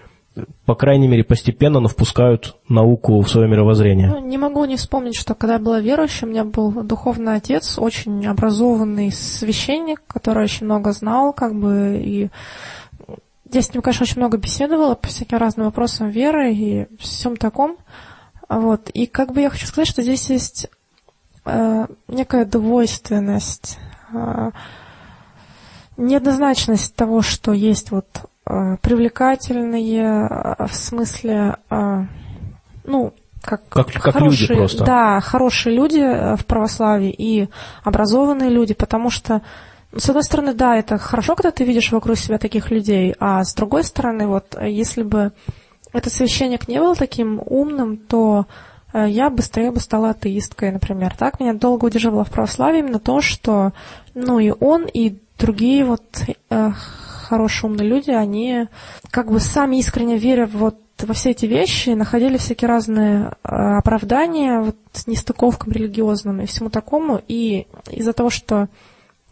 [0.67, 4.09] по крайней мере, постепенно, но впускают науку в свое мировоззрение.
[4.09, 7.79] Ну, не могу не вспомнить, что когда я была верующей, у меня был духовный отец,
[7.79, 12.29] очень образованный священник, который очень много знал, как бы, и
[13.53, 17.77] я с ним, конечно, очень много беседовала по всяким разным вопросам веры и всем таком.
[18.49, 18.91] Вот.
[18.91, 20.69] И как бы я хочу сказать, что здесь есть
[21.45, 23.79] э, некая двойственность,
[24.13, 24.51] э,
[25.97, 28.07] неоднозначность того, что есть вот
[28.49, 32.05] Э, привлекательные э, в смысле, э,
[32.85, 34.85] ну, как, как, как хорошие, люди просто.
[34.85, 37.49] Да, хорошие люди в православии и
[37.83, 39.43] образованные люди, потому что,
[39.97, 43.53] с одной стороны, да, это хорошо, когда ты видишь вокруг себя таких людей, а с
[43.53, 45.33] другой стороны, вот, если бы
[45.93, 48.47] этот священник не был таким умным, то
[48.95, 51.15] я быстрее бы стала атеисткой, например.
[51.17, 53.73] Так меня долго удерживало в православии именно то, что,
[54.15, 56.03] ну, и он, и другие вот
[57.27, 58.69] хорошие, умные люди, они
[59.11, 64.61] как бы сами искренне веря вот во все эти вещи, находили всякие разные э, оправдания
[64.61, 67.21] вот, нестыковкам религиозным и всему такому.
[67.29, 68.69] И из-за того, что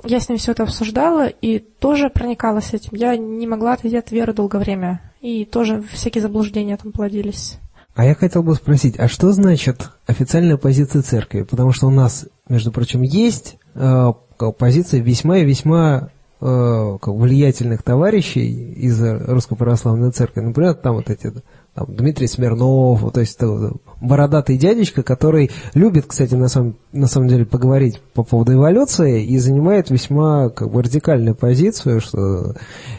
[0.04, 4.10] я с ним все это обсуждала и тоже проникалась этим, я не могла отойти от
[4.10, 5.00] веры долгое время.
[5.22, 7.58] и тоже всякие заблуждения там плодились.
[7.94, 11.42] А я хотел бы спросить, а что значит официальная позиция церкви?
[11.42, 14.12] Потому что у нас, между прочим, есть э,
[14.58, 20.40] позиция весьма и весьма э, влиятельных товарищей из Русской Православной Церкви.
[20.40, 21.32] Например, там вот эти
[21.74, 23.70] там, Дмитрий Смирнов, то есть э,
[24.00, 29.38] бородатый дядечка, который любит, кстати, на самом, на самом деле поговорить по поводу эволюции и
[29.38, 32.54] занимает весьма как бы радикальную позицию, что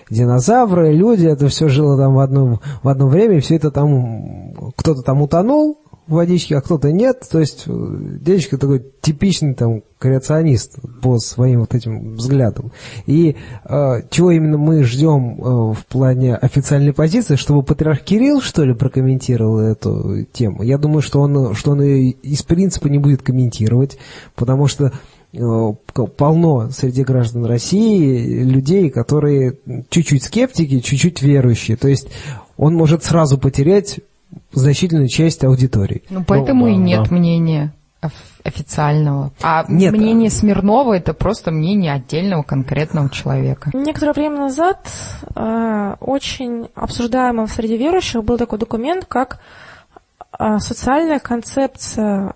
[0.09, 4.53] динозавры, люди, это все жило там в одно, в одно время, и все это там,
[4.75, 7.27] кто-то там утонул, водички, а кто-то нет.
[7.29, 7.71] То есть э,
[8.21, 12.71] дядечка такой типичный там креационист по своим вот этим взглядам.
[13.05, 18.63] И э, чего именно мы ждем э, в плане официальной позиции, чтобы патриарх Кирилл, что
[18.63, 20.63] ли, прокомментировал эту тему?
[20.63, 23.97] Я думаю, что он, что он ее из принципа не будет комментировать,
[24.35, 24.91] потому что
[25.33, 25.73] э,
[26.17, 29.57] полно среди граждан России людей, которые
[29.89, 31.77] чуть-чуть скептики, чуть-чуть верующие.
[31.77, 32.09] То есть
[32.57, 33.99] он может сразу потерять
[34.51, 36.03] значительную часть аудитории.
[36.09, 37.15] Ну, поэтому Ну, и нет да.
[37.15, 38.11] мнения оф-
[38.43, 39.31] официального.
[39.41, 43.71] А Нет, мнение Смирнова это просто мнение отдельного конкретного человека.
[43.73, 44.87] Некоторое время назад
[45.35, 49.39] э, очень обсуждаемым среди верующих был такой документ, как
[50.39, 52.31] э, социальная концепция э,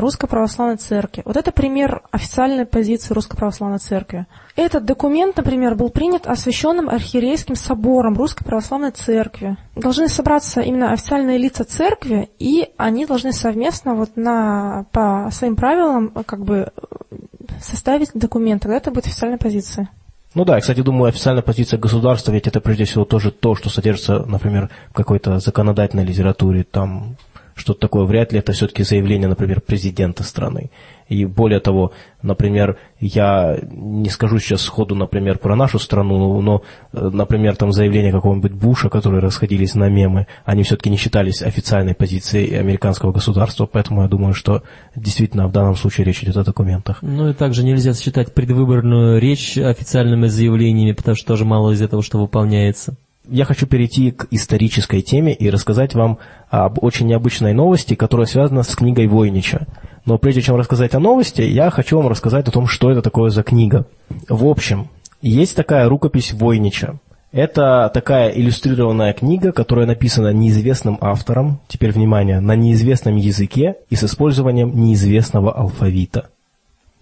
[0.00, 1.22] Русской Православной Церкви.
[1.24, 4.26] Вот это пример официальной позиции Русской Православной Церкви.
[4.54, 9.56] Этот документ, например, был принят освященным архиерейским собором Русской Православной Церкви.
[9.74, 16.12] Должны собраться именно официальные лица церкви, и они должны совместно вот на, по своим правилам
[16.14, 17.16] э, как бы э,
[17.60, 18.62] составить документ.
[18.62, 19.88] Тогда это будет официальная позиция.
[20.34, 23.70] Ну да, я, кстати, думаю, официальная позиция государства, ведь это прежде всего тоже то, что
[23.70, 27.16] содержится, например, в какой-то законодательной литературе, там
[27.56, 30.70] что-то такое, вряд ли это все-таки заявление, например, президента страны.
[31.08, 37.08] И более того, например, я не скажу сейчас сходу, например, про нашу страну, но, э,
[37.08, 42.56] например, там заявления какого-нибудь Буша, которые расходились на мемы, они все-таки не считались официальной позицией
[42.56, 44.62] американского государства, поэтому я думаю, что
[44.94, 46.98] действительно в данном случае речь идет о документах.
[47.00, 52.02] Ну и также нельзя считать предвыборную речь официальными заявлениями, потому что тоже мало из этого,
[52.02, 52.96] что выполняется.
[53.28, 58.62] Я хочу перейти к исторической теме и рассказать вам об очень необычной новости, которая связана
[58.62, 59.66] с книгой Войнича.
[60.04, 63.30] Но прежде чем рассказать о новости, я хочу вам рассказать о том, что это такое
[63.30, 63.86] за книга.
[64.28, 64.88] В общем,
[65.20, 66.94] есть такая рукопись Войнича.
[67.32, 74.04] Это такая иллюстрированная книга, которая написана неизвестным автором, теперь внимание, на неизвестном языке и с
[74.04, 76.30] использованием неизвестного алфавита.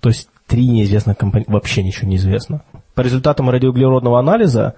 [0.00, 2.62] То есть три неизвестных компонента, вообще ничего не известно.
[2.94, 4.74] По результатам радиоуглеродного анализа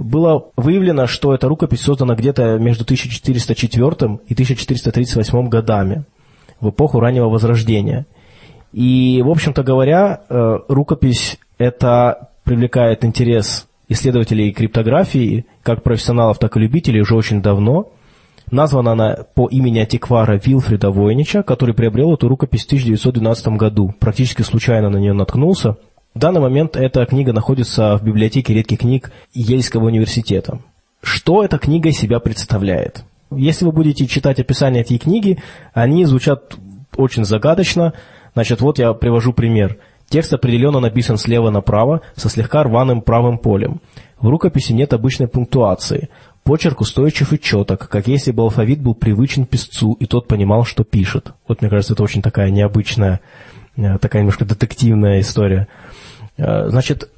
[0.00, 6.04] было выявлено, что эта рукопись создана где-то между 1404 и 1438 годами,
[6.60, 8.06] в эпоху раннего Возрождения.
[8.72, 16.60] И, в общем-то говоря, э, рукопись это привлекает интерес исследователей криптографии, как профессионалов, так и
[16.60, 17.90] любителей, уже очень давно.
[18.50, 23.94] Названа она по имени антиквара Вилфрида Войнича, который приобрел эту рукопись в 1912 году.
[23.98, 25.76] Практически случайно на нее наткнулся.
[26.12, 30.58] В данный момент эта книга находится в библиотеке редких книг Ельского университета.
[31.02, 33.04] Что эта книга из себя представляет?
[33.30, 35.38] Если вы будете читать описание этой книги,
[35.72, 36.56] они звучат
[36.96, 37.92] очень загадочно.
[38.34, 39.78] Значит, вот я привожу пример.
[40.08, 43.80] Текст определенно написан слева направо, со слегка рваным правым полем.
[44.18, 46.08] В рукописи нет обычной пунктуации.
[46.42, 50.82] Почерк устойчив и четок, как если бы алфавит был привычен писцу, и тот понимал, что
[50.82, 51.32] пишет.
[51.46, 53.20] Вот, мне кажется, это очень такая необычная,
[53.76, 55.68] э, такая немножко детективная история.
[56.40, 57.10] Э, Значит,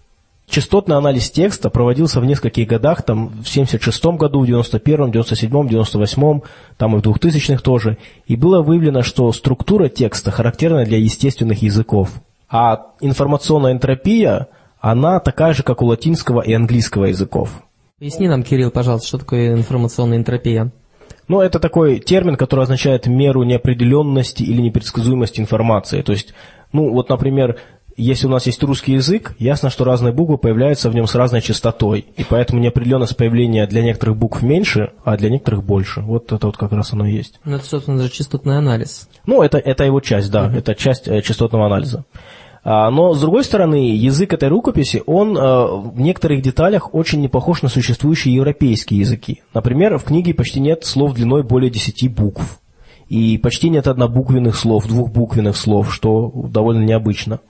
[0.49, 6.41] частотный анализ текста проводился в нескольких годах, там в 76 году, в 91, 97, 98,
[6.77, 7.97] там и в 2000-х тоже.
[8.27, 12.11] И было выявлено, что структура текста характерна для естественных языков.
[12.51, 14.49] А информационная энтропия,
[14.81, 17.63] она такая же, как у латинского и английского языков.
[17.99, 20.73] Поясни нам, Кирилл, пожалуйста, что такое информационная энтропия?
[21.29, 26.03] Ну, это такой термин, который означает меру неопределенности или непредсказуемости информации.
[26.03, 26.35] То есть,
[26.73, 27.59] ну, вот, например,
[27.97, 31.41] если у нас есть русский язык, ясно, что разные буквы появляются в нем с разной
[31.41, 32.07] частотой.
[32.17, 36.01] И поэтому неопределенность появления для некоторых букв меньше, а для некоторых больше.
[36.01, 37.41] Вот это вот как раз оно и есть.
[37.45, 39.09] Ну, это, собственно, же частотный анализ.
[39.27, 42.05] Ну, это, это его часть, да, это часть э, частотного анализа.
[42.65, 47.29] А, Но, с другой стороны, язык этой рукописи, он э, в некоторых деталях очень не
[47.29, 49.43] похож на существующие европейские языки.
[49.53, 52.61] Например, в книге почти нет слов длиной более 10 букв.
[53.09, 57.41] И почти нет однобуквенных слов, двухбуквенных слов, что довольно необычно.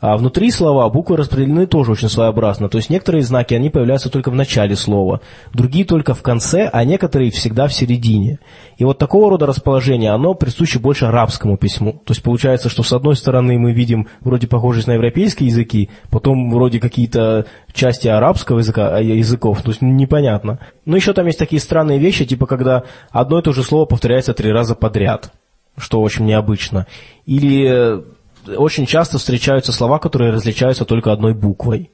[0.00, 2.70] А внутри слова буквы распределены тоже очень своеобразно.
[2.70, 5.20] То есть некоторые знаки, они появляются только в начале слова,
[5.52, 8.38] другие только в конце, а некоторые всегда в середине.
[8.78, 12.00] И вот такого рода расположение, оно присуще больше арабскому письму.
[12.06, 16.50] То есть получается, что с одной стороны мы видим вроде похожесть на европейские языки, потом
[16.50, 20.60] вроде какие-то части арабского языка, а, языков, то есть непонятно.
[20.86, 24.32] Но еще там есть такие странные вещи, типа когда одно и то же слово повторяется
[24.32, 25.30] три раза подряд,
[25.76, 26.86] что очень необычно.
[27.26, 28.02] Или
[28.46, 31.90] очень часто встречаются слова, которые различаются только одной буквой.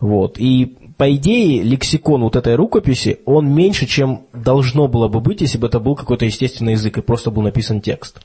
[0.00, 0.38] Вот.
[0.38, 5.58] И по идее лексикон вот этой рукописи, он меньше, чем должно было бы быть, если
[5.58, 8.20] бы это был какой-то естественный язык и просто был написан текст.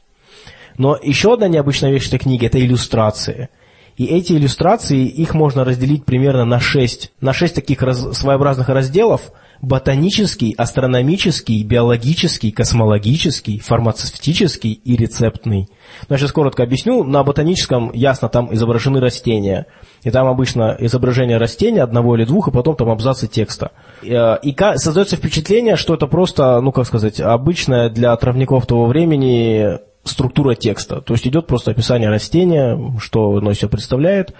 [0.78, 3.50] Но еще одна необычная вещь этой книги– это иллюстрации.
[3.96, 9.22] И эти иллюстрации, их можно разделить примерно на шесть, на шесть таких раз, своеобразных разделов–
[9.62, 15.68] ботанический, астрономический, биологический, космологический, фармацевтический и рецептный.
[16.10, 17.04] Но я сейчас коротко объясню.
[17.04, 19.68] На ботаническом, ясно, там изображены растения.
[20.04, 23.72] И там обычно изображение растения, одного или двух, и потом там абзацы текста.
[24.04, 29.80] Э, и создается впечатление, что это просто, ну как сказать, обычная для травников того времени
[30.04, 31.02] структура текста.
[31.02, 34.34] То есть идет просто описание растения, что оно из себя представляет.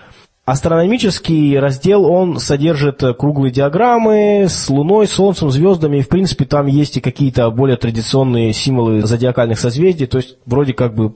[0.48, 6.96] Астрономический раздел, он содержит круглые диаграммы с Луной, Солнцем, звездами, и в принципе там есть
[6.96, 11.16] и какие-то более традиционные символы зодиакальных созвездий, то есть вроде как бы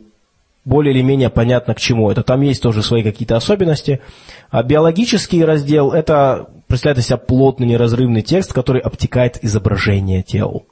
[0.66, 2.24] более или менее понятно к чему это.
[2.24, 4.02] Там есть тоже свои какие-то особенности.
[4.50, 10.66] А биологический раздел– это представляет из себя плотный неразрывный текст, который обтекает изображение тел.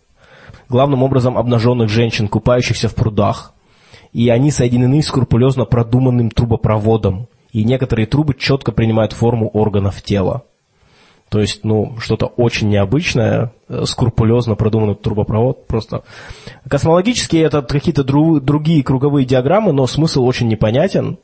[0.67, 3.53] Главным образом обнаженных женщин, купающихся в прудах.
[4.11, 10.43] И они соединены скрупулезно продуманным трубопроводом– и некоторые трубы четко принимают форму органов тела.
[11.29, 16.03] То есть, ну, что-то очень необычное, э, скрупулезно продуманный трубопровод, просто.
[16.67, 21.19] Космологически это какие-то дру- другие круговые диаграммы, но смысл очень непонятен.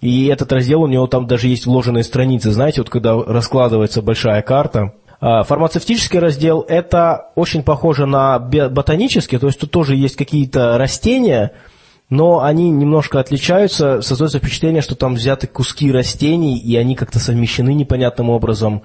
[0.00, 4.40] И этот раздел, у него там даже есть вложенные страницы, знаете, вот когда раскладывается большая
[4.42, 4.94] карта.
[5.20, 11.52] А, фармацевтический раздел– это очень похоже на ботанический, то есть тут тоже есть какие-то растения,
[12.10, 17.72] но они немножко отличаются, создается впечатление, что там взяты куски растений, и они как-то совмещены
[17.72, 18.82] непонятным образом.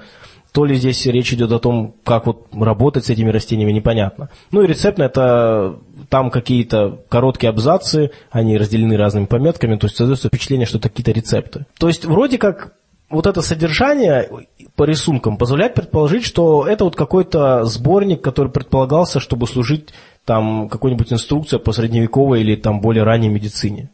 [0.51, 4.29] То ли здесь речь идет о том, как вот работать с этими растениями, непонятно.
[4.51, 10.29] Ну и рецептно это там какие-то короткие абзацы, они разделены разными пометками, то есть создается
[10.29, 11.65] впечатление, что это какие-то рецепты.
[11.77, 12.73] То есть вроде как
[13.09, 14.29] вот это содержание
[14.75, 19.93] по рисункам позволяет предположить, что это вот какой-то сборник, который предполагался, чтобы служить
[20.25, 23.89] там какой-нибудь инструкция по средневековой или там более ранней медицине.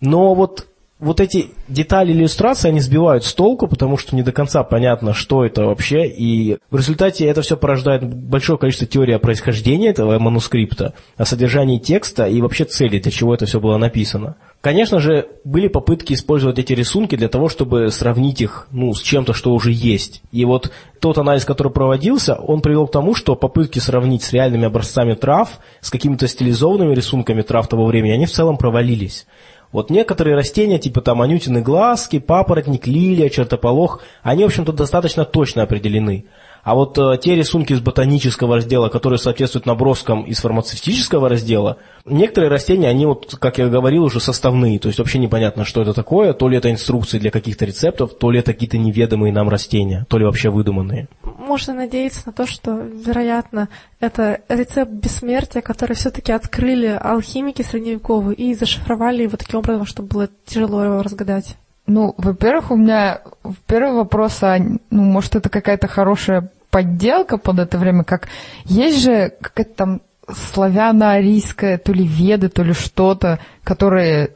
[0.00, 0.66] Но вот,
[1.00, 5.44] вот эти детали иллюстрации, они сбивают с толку, потому что не до конца понятно, что
[5.44, 10.94] это вообще, и в результате это все порождает большое количество теорий о происхождении этого манускрипта,
[11.16, 14.36] о содержании текста и вообще цели, для чего это все было написано.
[14.60, 19.32] Конечно же, были попытки использовать эти рисунки для того, чтобы сравнить их ну, с чем-то,
[19.32, 20.20] что уже есть.
[20.32, 24.66] И вот тот анализ, который проводился, он привел к тому, что попытки сравнить с реальными
[24.66, 29.26] образцами трав, с какими-то стилизованными рисунками трав того времени, они в целом провалились.
[29.70, 35.62] Вот некоторые растения, типа там анютины глазки, папоротник, лилия, чертополох, они, в общем-то, достаточно точно
[35.62, 36.24] определены.
[36.68, 42.50] А вот э, те рисунки из ботанического раздела, которые соответствуют наброскам из фармацевтического раздела, некоторые
[42.50, 46.34] растения, они вот, как я говорил, уже составные, то есть вообще непонятно, что это такое,
[46.34, 50.18] то ли это инструкции для каких-то рецептов, то ли это какие-то неведомые нам растения, то
[50.18, 51.08] ли вообще выдуманные.
[51.38, 58.52] Можно надеяться на то, что, вероятно, это рецепт бессмертия, который все-таки открыли алхимики средневековые и
[58.52, 61.56] зашифровали его таким образом, чтобы было тяжело его разгадать.
[61.86, 63.22] Ну, во-первых, у меня
[63.66, 68.28] первый вопрос, а, ну, может, это какая-то хорошая подделка под это время, как
[68.64, 74.32] есть же какая-то там славяно-арийская, то ли веды, то ли что-то, которые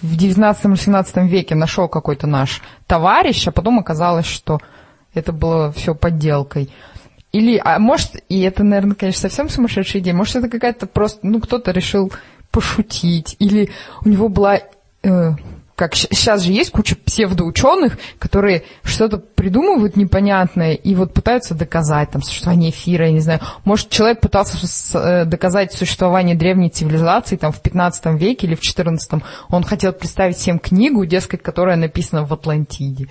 [0.00, 4.60] в 19-18 веке нашел какой-то наш товарищ, а потом оказалось, что
[5.14, 6.70] это было все подделкой.
[7.32, 11.40] Или, а может, и это, наверное, конечно, совсем сумасшедшая идея, может, это какая-то просто, ну,
[11.40, 12.12] кто-то решил
[12.50, 13.70] пошутить, или
[14.04, 14.60] у него была
[15.02, 15.32] э,
[15.76, 22.22] как сейчас же есть куча псевдоученых, которые что-то придумывают непонятное и вот пытаются доказать там
[22.22, 23.40] существование эфира, я не знаю.
[23.64, 24.56] Может, человек пытался
[24.98, 30.36] э, доказать существование древней цивилизации там в 15 веке или в 14 он хотел представить
[30.36, 33.08] всем книгу, дескать, которая написана в Атлантиде.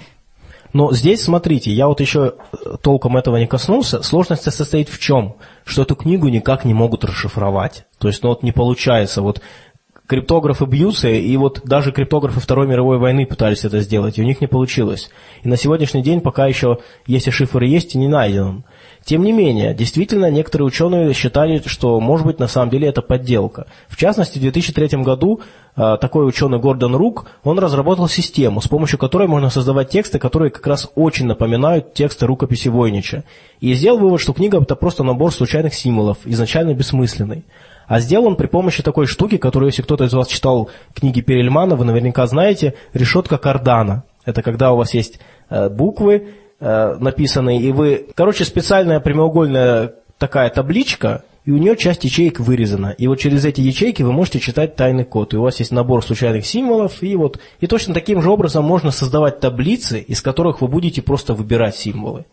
[0.72, 4.02] Но здесь, смотрите, я вот еще э, толком этого не коснулся.
[4.02, 5.36] Сложность состоит в чем?
[5.66, 7.86] Что эту книгу никак не могут расшифровать.
[8.00, 9.22] То есть, ну вот не получается.
[9.22, 9.42] Вот
[10.14, 14.42] криптографы бьются, и вот даже криптографы Второй мировой войны пытались это сделать, и у них
[14.42, 15.10] не получилось.
[15.42, 18.64] И на сегодняшний день пока еще, если шифр есть, и не найден.
[19.04, 23.66] Тем не менее, действительно, некоторые ученые считали, что, может быть, на самом деле это подделка.
[23.88, 25.42] В частности, в 2003 году
[25.76, 30.52] э, такой ученый Гордон Рук, он разработал систему, с помощью которой можно создавать тексты, которые
[30.52, 33.24] как раз очень напоминают тексты рукописи Войнича.
[33.62, 37.46] И сделал вывод, что книга это просто набор случайных символов, изначально бессмысленный.
[37.88, 41.76] А сделал он при помощи такой штуки, которую, если кто-то из вас читал книги Перельмана,
[41.76, 44.04] вы наверняка знаете, решетка кардана.
[44.26, 45.20] Это когда у вас есть
[45.50, 46.30] э, буквы,
[46.60, 48.08] э, написанные, и вы...
[48.16, 52.96] Короче, специальная прямоугольная такая табличка, и у нее часть ячеек вырезана.
[52.98, 55.34] И вот через эти ячейки вы можете читать тайный код.
[55.34, 57.40] И у вас есть набор случайных символов, и вот...
[57.60, 62.26] И точно таким же образом можно создавать таблицы, из которых вы будете просто выбирать символы.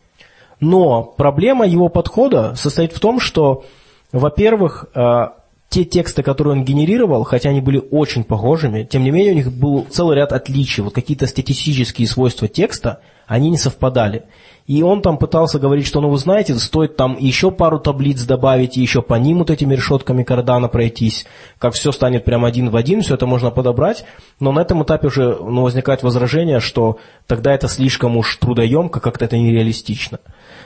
[0.60, 3.64] Но проблема его подхода состоит в том, что,
[4.12, 5.26] во-первых, э,
[5.70, 9.52] те тексты, которые он генерировал, хотя они были очень похожими, тем не менее у них
[9.52, 10.82] был целый ряд отличий.
[10.82, 14.24] Вот какие-то статистические свойства текста, они не совпадали.
[14.66, 18.76] И он там пытался говорить, что, ну вы знаете, стоит там еще пару таблиц добавить,
[18.76, 21.24] и еще по ним вот этими решетками кардана пройтись,
[21.58, 24.04] как все станет прям один в один, все это можно подобрать.
[24.40, 26.98] Но на этом этапе уже ну, возникает возражение, что
[27.28, 30.18] тогда это слишком уж трудоемко, как-то это нереалистично.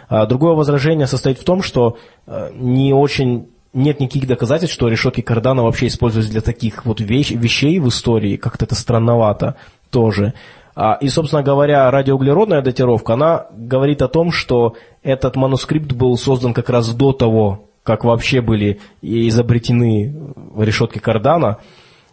[0.09, 5.21] А другое возражение состоит в том, что э, не очень нет никаких доказательств, что решетки
[5.21, 9.57] кардана вообще используются для таких вот вещ, вещей в истории, как-то это странновато
[9.91, 10.33] тоже.
[10.77, 16.55] А, и, собственно говоря, радиоуглеродная датировка, она говорит о том, что этот манускрипт был создан
[16.55, 20.15] как раз до того, как вообще были изобретены
[20.57, 21.59] решетки кардана.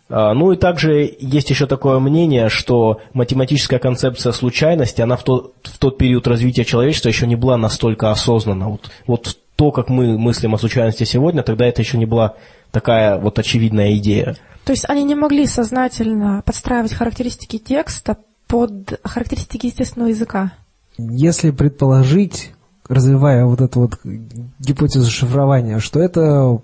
[0.09, 5.53] А, ну и также есть еще такое мнение, что математическая концепция случайности, она в тот,
[5.64, 8.70] в тот период развития человечества еще не была настолько осознанна.
[8.70, 12.34] Вот, вот то, как мы мыслим о случайности сегодня, тогда это еще не была
[12.72, 14.36] такая вот очевидная идея.
[14.66, 20.53] То есть они не могли сознательно подстраивать характеристики текста под характеристики естественного языка?
[20.97, 22.53] Если предположить,
[22.89, 23.99] развивая вот эту вот
[24.57, 26.59] гипотезу шифрования, что это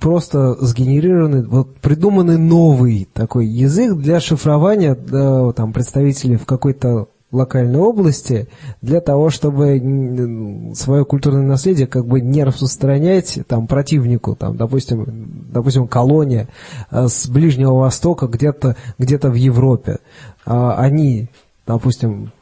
[0.00, 7.78] просто сгенерированный, вот придуманный новый такой язык для шифрования да, там, представителей в какой-то локальной
[7.78, 8.48] области
[8.82, 15.06] для того, чтобы свое культурное наследие как бы не распространять там противнику, там, допустим,
[15.52, 16.48] допустим, колония
[16.90, 19.98] э, с Ближнего Востока где-то где в Европе.
[20.44, 21.28] А они,
[21.66, 22.32] допустим,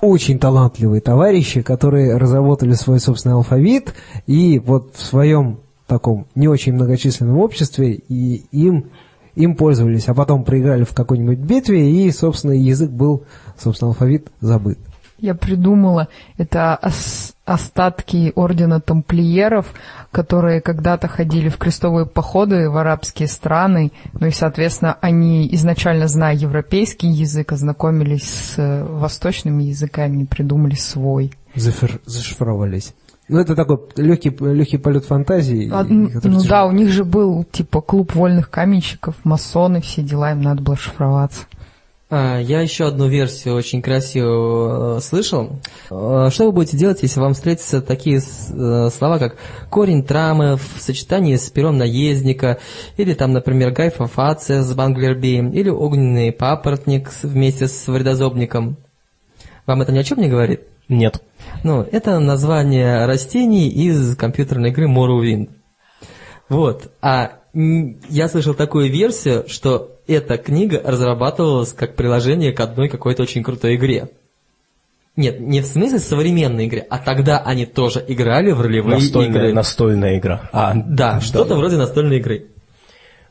[0.00, 3.94] очень талантливые товарищи, которые разработали свой собственный алфавит,
[4.26, 8.90] и вот в своем таком не очень многочисленном обществе, и им
[9.34, 13.24] им пользовались, а потом проиграли в какой-нибудь битве, и, собственно, язык был,
[13.58, 14.78] собственно, алфавит забыт.
[15.22, 16.74] Я придумала, это
[17.44, 19.72] остатки ордена тамплиеров,
[20.10, 26.34] которые когда-то ходили в крестовые походы в арабские страны, ну и, соответственно, они изначально, зная
[26.34, 31.32] европейский язык, ознакомились с э, восточными языками и придумали свой.
[31.54, 32.92] Зашифровались.
[33.32, 35.70] Ну, это такой легкий, легкий полет фантазии.
[35.72, 36.44] А, ну тяжело.
[36.46, 40.76] да, у них же был типа клуб вольных каменщиков, масоны, все дела, им надо было
[40.76, 41.46] шифроваться.
[42.10, 45.60] А, я еще одну версию очень красивую э, слышал.
[45.90, 49.36] Э, что вы будете делать, если вам встретятся такие э, слова, как
[49.70, 52.58] корень трамы в сочетании с пером наездника,
[52.98, 58.76] или там, например, гайфофация с банглерби, или огненный папоротник вместе с вредозобником?
[59.64, 60.60] Вам это ни о чем не говорит?
[60.90, 61.22] Нет.
[61.62, 65.50] Ну, это название растений из компьютерной игры Morrowind.
[66.48, 66.92] Вот.
[67.00, 73.42] А я слышал такую версию, что эта книга разрабатывалась как приложение к одной какой-то очень
[73.42, 74.10] крутой игре.
[75.14, 79.52] Нет, не в смысле современной игры, а тогда они тоже играли в ролевые настольная, игры.
[79.52, 80.48] Настольная игра.
[80.52, 82.46] А, да, что-то вроде настольной игры.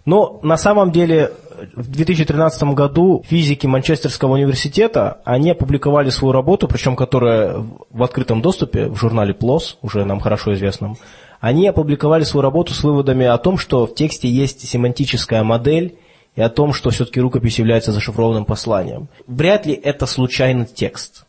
[0.05, 1.31] Но на самом деле
[1.75, 8.87] в 2013 году физики Манчестерского университета, они опубликовали свою работу, причем которая в открытом доступе
[8.87, 10.97] в журнале PLOS, уже нам хорошо известном,
[11.39, 15.95] они опубликовали свою работу с выводами о том, что в тексте есть семантическая модель
[16.35, 19.09] и о том, что все-таки рукопись является зашифрованным посланием.
[19.27, 21.25] Вряд ли это случайный текст.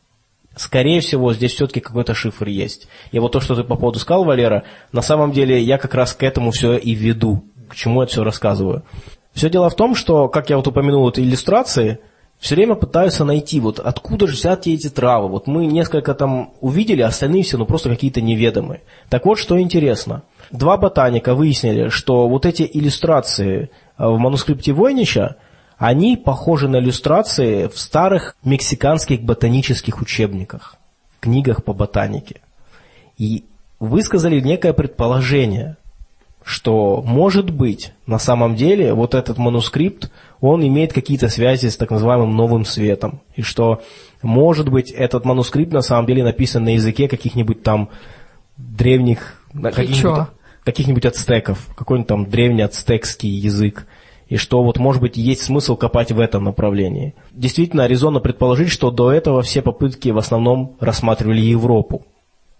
[0.54, 2.88] Скорее всего, здесь все-таки какой-то шифр есть.
[3.10, 6.12] И вот то, что ты по поводу сказал, Валера, на самом деле я как раз
[6.12, 8.82] к этому все и веду, к чему я все рассказываю.
[9.32, 12.00] Все дело в том, что, как я вот упомянул, вот иллюстрации,
[12.38, 15.28] все время пытаются найти, вот откуда же взяты эти травы.
[15.28, 18.80] Вот мы несколько там увидели, а остальные все ну просто какие-то неведомые.
[19.08, 20.22] Так вот, что интересно.
[20.50, 25.36] Два ботаника выяснили, что вот эти иллюстрации э, в манускрипте Войнича,
[25.78, 30.76] они похожи на иллюстрации в старых мексиканских ботанических учебниках,
[31.20, 32.40] книгах по ботанике.
[33.18, 33.44] И
[33.78, 35.76] высказали некое предположение,
[36.44, 41.90] что, может быть, на самом деле вот этот манускрипт, он имеет какие-то связи с так
[41.90, 43.20] называемым новым светом.
[43.36, 43.82] И что,
[44.22, 47.90] может быть, этот манускрипт на самом деле написан на языке каких-нибудь там
[48.56, 49.42] древних...
[49.52, 50.28] Каких-нибудь,
[50.64, 53.86] каких-нибудь ацтеков, какой-нибудь там древний ацтекский язык
[54.32, 57.14] и что вот может быть есть смысл копать в этом направлении.
[57.32, 62.06] Действительно, резонно предположить, что до этого все попытки в основном рассматривали Европу,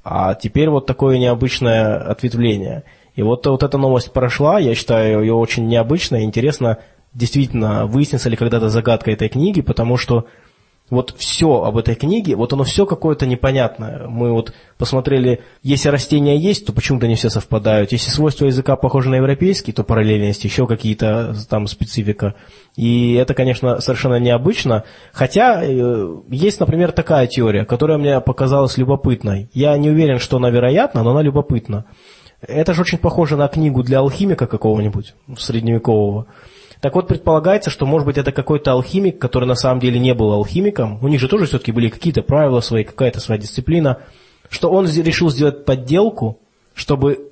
[0.04, 2.82] а теперь вот такое необычное ответвление.
[3.14, 6.78] И вот, вот эта новость прошла, я считаю ее очень необычной, интересно,
[7.14, 10.26] действительно, выяснится ли когда-то загадка этой книги, потому что
[10.92, 14.06] вот все об этой книге, вот оно все какое-то непонятное.
[14.08, 17.92] Мы вот посмотрели, если растения есть, то почему-то не все совпадают.
[17.92, 22.34] Если свойства языка похожи на европейский, то параллельность, еще какие-то там специфика.
[22.76, 24.84] И это, конечно, совершенно необычно.
[25.14, 29.48] Хотя э, есть, например, такая теория, которая мне показалась любопытной.
[29.54, 31.86] Я не уверен, что она вероятна, но она любопытна.
[32.47, 36.26] Это же очень похоже на книгу для алхимика какого-нибудь, средневекового.
[36.80, 40.32] Так вот, предполагается, что, может быть, это какой-то алхимик, который на самом деле не был
[40.32, 40.99] алхимиком.
[41.01, 43.99] У них же тоже все-таки были какие-то правила свои, какая-то своя дисциплина.
[44.51, 46.40] Что он решил сделать подделку,
[46.74, 47.30] чтобы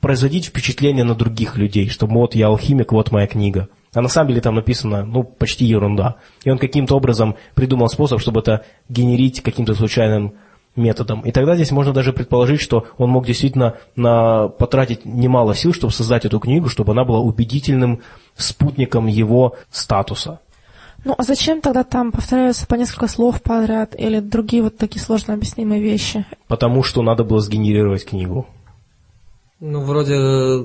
[0.00, 3.68] производить впечатление на других людей, что вот я алхимик, вот моя книга.
[3.92, 6.16] А на самом деле там написано, ну, почти ерунда.
[6.44, 10.34] И он каким-то образом придумал способ, чтобы это генерить каким-то случайным
[10.76, 11.20] методом.
[11.22, 15.92] И тогда здесь можно даже предположить, что он мог действительно на, потратить немало сил, чтобы
[15.92, 18.00] создать эту книгу, чтобы она была убедительным
[18.36, 20.40] спутником его статуса.
[21.04, 25.34] Ну, а зачем тогда там повторяются по несколько слов подряд или другие вот такие сложно
[25.34, 26.26] объяснимые вещи?
[26.48, 28.46] Потому что надо было сгенерировать книгу.
[29.58, 30.16] Ну, вроде,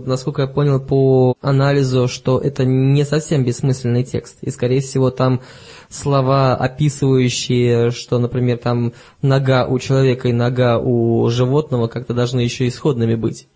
[0.05, 4.39] насколько я понял по анализу, что это не совсем бессмысленный текст.
[4.41, 5.39] И, скорее всего, там
[5.87, 12.67] слова, описывающие, что, например, там нога у человека и нога у животного как-то должны еще
[12.67, 13.47] исходными быть.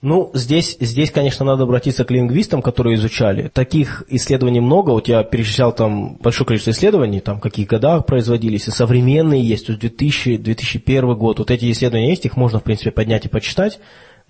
[0.00, 3.48] Ну, здесь, здесь, конечно, надо обратиться к лингвистам, которые изучали.
[3.52, 4.92] Таких исследований много.
[4.92, 9.66] Вот я перечислял там большое количество исследований, там, в каких годах производились, и современные есть,
[9.66, 11.40] то есть 2000, 2001 год.
[11.40, 13.78] Вот эти исследования есть, их можно, в принципе, поднять и почитать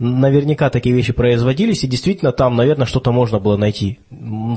[0.01, 4.01] наверняка такие вещи производились, и действительно там, наверное, что-то можно было найти.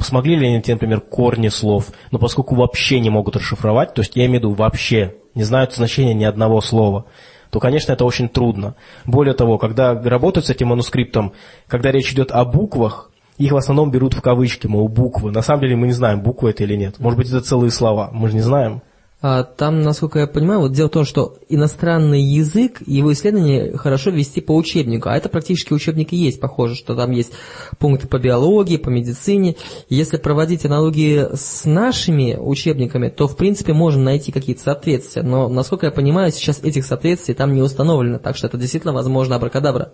[0.02, 4.26] Смогли ли они например, корни слов, но поскольку вообще не могут расшифровать, то есть я
[4.26, 7.06] имею в виду вообще, не знают значения ни одного слова,
[7.50, 8.76] то, конечно, это очень трудно.
[9.06, 11.34] Более того, когда работают с этим манускриптом,
[11.68, 15.32] когда речь идет о буквах, их в основном берут в кавычки, мол, буквы.
[15.32, 17.00] На самом деле мы не знаем, буквы это или нет.
[17.00, 18.82] Может быть, это целые слова, мы же не знаем.
[19.26, 24.10] А, там, насколько я понимаю, вот дело в том, что иностранный язык, его исследование хорошо
[24.10, 27.32] вести по учебнику, а это практически учебник и есть, похоже, что там есть
[27.80, 29.56] пункты по биологии, по медицине.
[29.88, 35.86] Если проводить аналогии с нашими учебниками, то, в принципе, можно найти какие-то соответствия, но, насколько
[35.86, 39.94] я понимаю, сейчас этих соответствий там не установлено, так что это действительно возможно абракадабра.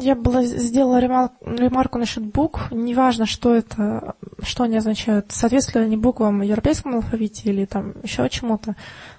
[0.00, 2.70] Я была сделала ремарку, ремарку насчет букв.
[2.70, 5.26] Неважно, что это, что они означают.
[5.28, 8.74] Соответствуют ли они буквам в европейском алфавите или там еще чему-то.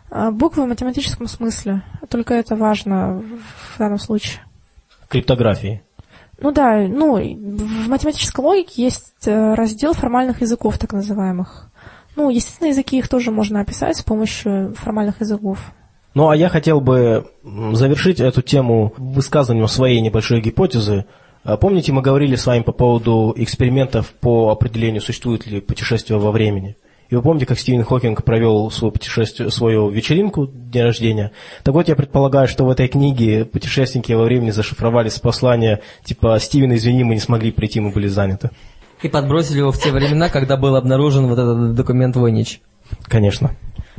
[0.09, 1.83] А буквы в математическом смысле.
[2.09, 3.23] Только это важно
[3.75, 4.41] в данном случае.
[5.09, 5.83] Криптографии.
[6.39, 11.71] Ну да, ну, в математической логике есть э, раздел формальных языков, так называемых.
[12.15, 15.59] Ну, естественно, языки их тоже можно описать с помощью формальных языков.
[16.17, 21.05] Ну, а я хотел бы завершить эту тему высказыванием своей небольшой гипотезы.
[21.43, 26.31] А, помните, мы говорили с вами по поводу экспериментов по определению, существует ли путешествие во
[26.31, 26.75] времени?
[27.11, 31.33] И вы помните, как Стивен Хокинг провел свое путешествие, свою вечеринку, день рождения?
[31.61, 36.39] Так вот, я предполагаю, что в этой книге путешественники во времени зашифровали с послания, типа,
[36.39, 38.49] Стивен, извини, мы не смогли прийти, мы были заняты.
[39.03, 42.61] И подбросили его в те времена, когда был обнаружен вот этот документ Войнич.
[43.03, 43.51] Конечно.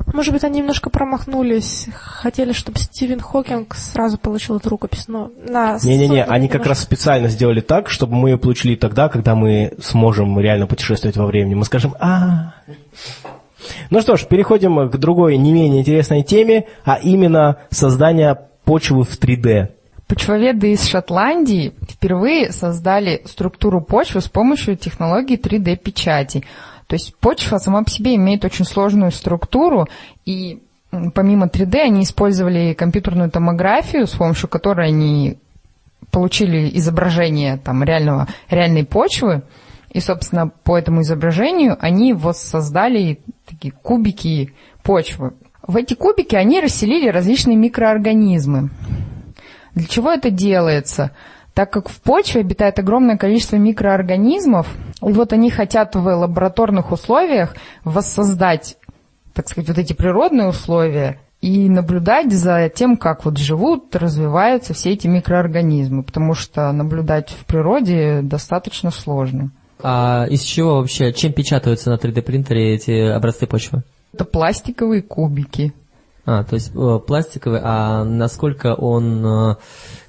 [0.07, 1.87] Может быть, они немножко промахнулись.
[1.95, 5.79] Хотели, чтобы Стивен Хокинг сразу получил эту рукопись, но на...
[5.83, 10.39] Не-не-не, они как раз специально сделали так, чтобы мы ее получили тогда, когда мы сможем
[10.41, 11.55] реально путешествовать во времени.
[11.55, 12.55] Мы скажем а
[13.91, 19.19] Ну что ж, переходим к другой не менее интересной теме, а именно создание почвы в
[19.19, 19.69] 3D.
[20.07, 26.45] Почвоведы из Шотландии впервые создали структуру почвы с помощью технологии 3D-печати–
[26.89, 29.87] то есть почва сама по себе имеет очень сложную структуру,
[30.25, 30.63] и
[31.15, 35.39] помимо 3D они использовали компьютерную томографию, с помощью которой они
[36.11, 39.43] получили изображение там, реального, реальной почвы,
[39.91, 45.35] и, собственно, по этому изображению они воссоздали такие кубики почвы.
[45.67, 48.71] В эти кубики они расселили различные микроорганизмы.
[49.75, 51.11] Для чего это делается?
[51.59, 54.69] Так как в почве обитает огромное количество микроорганизмов,
[55.03, 58.77] и вот они хотят в лабораторных условиях воссоздать,
[59.35, 64.93] так сказать, вот эти природные условия и наблюдать за тем, как вот живут, развиваются все
[64.93, 69.51] эти микроорганизмы, потому что наблюдать в природе достаточно сложно.
[69.83, 73.83] А из чего вообще, чем печатаются на 3D принтере эти образцы почвы?
[74.13, 75.73] Это пластиковые кубики.
[76.31, 79.57] А, то есть э, пластиковый, а насколько он э,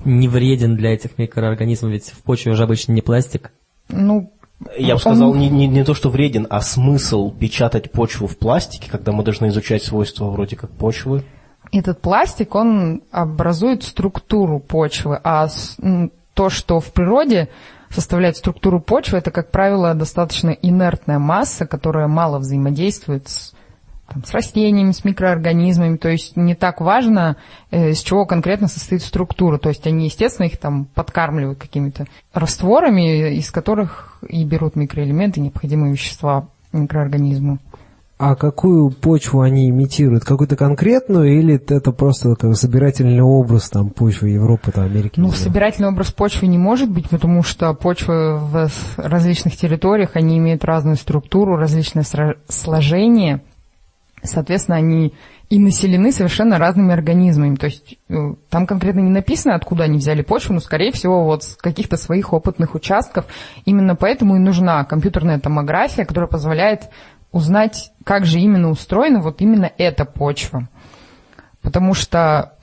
[0.03, 1.93] не вреден для этих микроорганизмов?
[1.93, 3.53] Ведь в почве уже обычно не пластик.
[3.87, 4.29] Ну,
[4.77, 8.91] Я бы сказал, не, не, не то, что вреден, а смысл печатать почву в пластике,
[8.91, 11.23] когда мы должны изучать свойства вроде как почвы.
[11.71, 15.47] этот пластик, он образует структуру почвы, а
[16.33, 17.47] то, что в природе
[17.89, 23.53] составляет структуру почвы, это, как правило, достаточно инертная масса, которая мало взаимодействует с,
[24.11, 27.37] там, с растениями, с микроорганизмами, то есть не так важно,
[27.71, 33.35] э, из чего конкретно состоит структура, то есть они, естественно, их там подкармливают какими-то растворами,
[33.37, 37.59] из которых и берут микроэлементы, необходимые вещества микроорганизму.
[38.19, 40.25] А какую почву они имитируют?
[40.25, 45.13] Какую-то конкретную или это просто как собирательный образ там почвы Европы, там, Америки?
[45.15, 50.65] Ну, собирательный образ почвы не может быть, потому что почвы в различных территориях, они имеют
[50.65, 52.03] разную структуру, различное
[52.49, 53.39] сложение.
[54.23, 55.13] Соответственно, они
[55.49, 57.55] и населены совершенно разными организмами.
[57.55, 61.43] То есть э, там конкретно не написано, откуда они взяли почву, но, скорее всего, вот
[61.43, 63.25] с каких-то своих опытных участков.
[63.65, 66.89] Именно поэтому и нужна компьютерная томография, которая позволяет
[67.31, 70.67] узнать, как же именно устроена вот именно эта почва.
[71.61, 72.53] Потому что,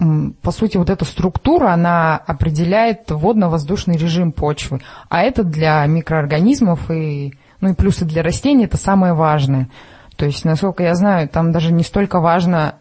[0.42, 4.80] по сути, вот эта структура, она определяет водно-воздушный режим почвы.
[5.11, 9.68] А это для микроорганизмов и, ну и плюсы для растений это самое важное.
[10.17, 12.77] То есть, насколько я знаю, там даже не столько важно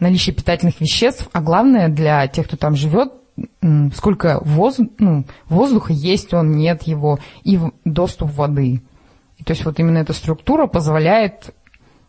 [0.00, 3.12] наличие питательных веществ, а главное для тех, кто там живет,
[3.94, 8.82] сколько воз- ну, воздуха есть он, нет его, и доступ воды.
[9.38, 11.54] И то есть вот именно эта структура позволяет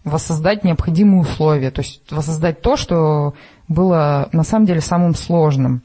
[0.03, 3.33] воссоздать необходимые условия, то есть воссоздать то, что
[3.67, 5.81] было на самом деле самым сложным.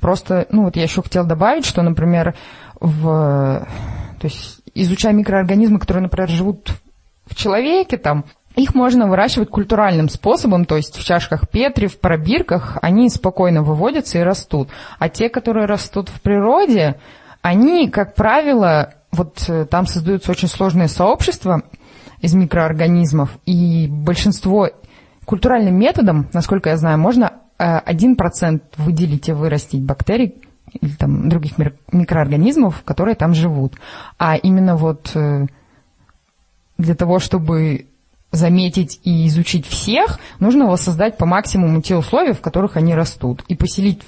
[0.00, 2.34] Просто, ну вот я еще хотела добавить, что, например,
[2.80, 3.66] в,
[4.20, 6.70] то есть изучая микроорганизмы, которые, например, живут
[7.28, 8.24] в человеке, там,
[8.56, 14.18] их можно выращивать культуральным способом, то есть в чашках Петри, в пробирках, они спокойно выводятся
[14.18, 14.68] и растут.
[14.98, 16.96] А те, которые растут в природе,
[17.40, 21.62] они, как правило, вот э, там создаются очень сложные сообщества
[22.20, 24.70] из микроорганизмов, и большинство
[25.24, 30.42] культуральным методом, насколько я знаю, можно э, 1% выделить и вырастить бактерий
[30.80, 31.52] или там других
[31.92, 33.74] микроорганизмов, которые там живут.
[34.18, 35.46] А именно вот э,
[36.78, 37.86] для того, чтобы
[38.30, 43.54] заметить и изучить всех, нужно воссоздать по максимуму те условия, в которых они растут, и
[43.54, 44.00] поселить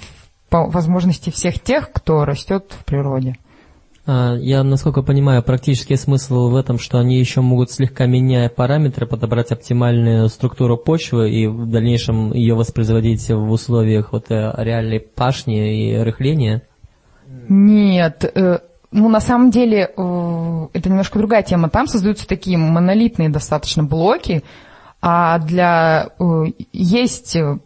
[0.49, 3.37] по возможности всех тех, кто растет в природе.
[4.05, 9.07] А, Я, насколько понимаю, практический смысл в этом, что они еще могут, слегка меняя параметры,
[9.07, 15.91] подобрать оптимальную структуру почвы и в дальнейшем ее воспроизводить в условиях вот э, реальной пашни
[15.91, 16.63] и рыхления.
[17.47, 18.59] Нет, э,
[18.91, 21.69] ну на самом деле э, это немножко другая тема.
[21.69, 24.43] Там создаются такие монолитные достаточно блоки,
[25.01, 27.57] а для э, есть э,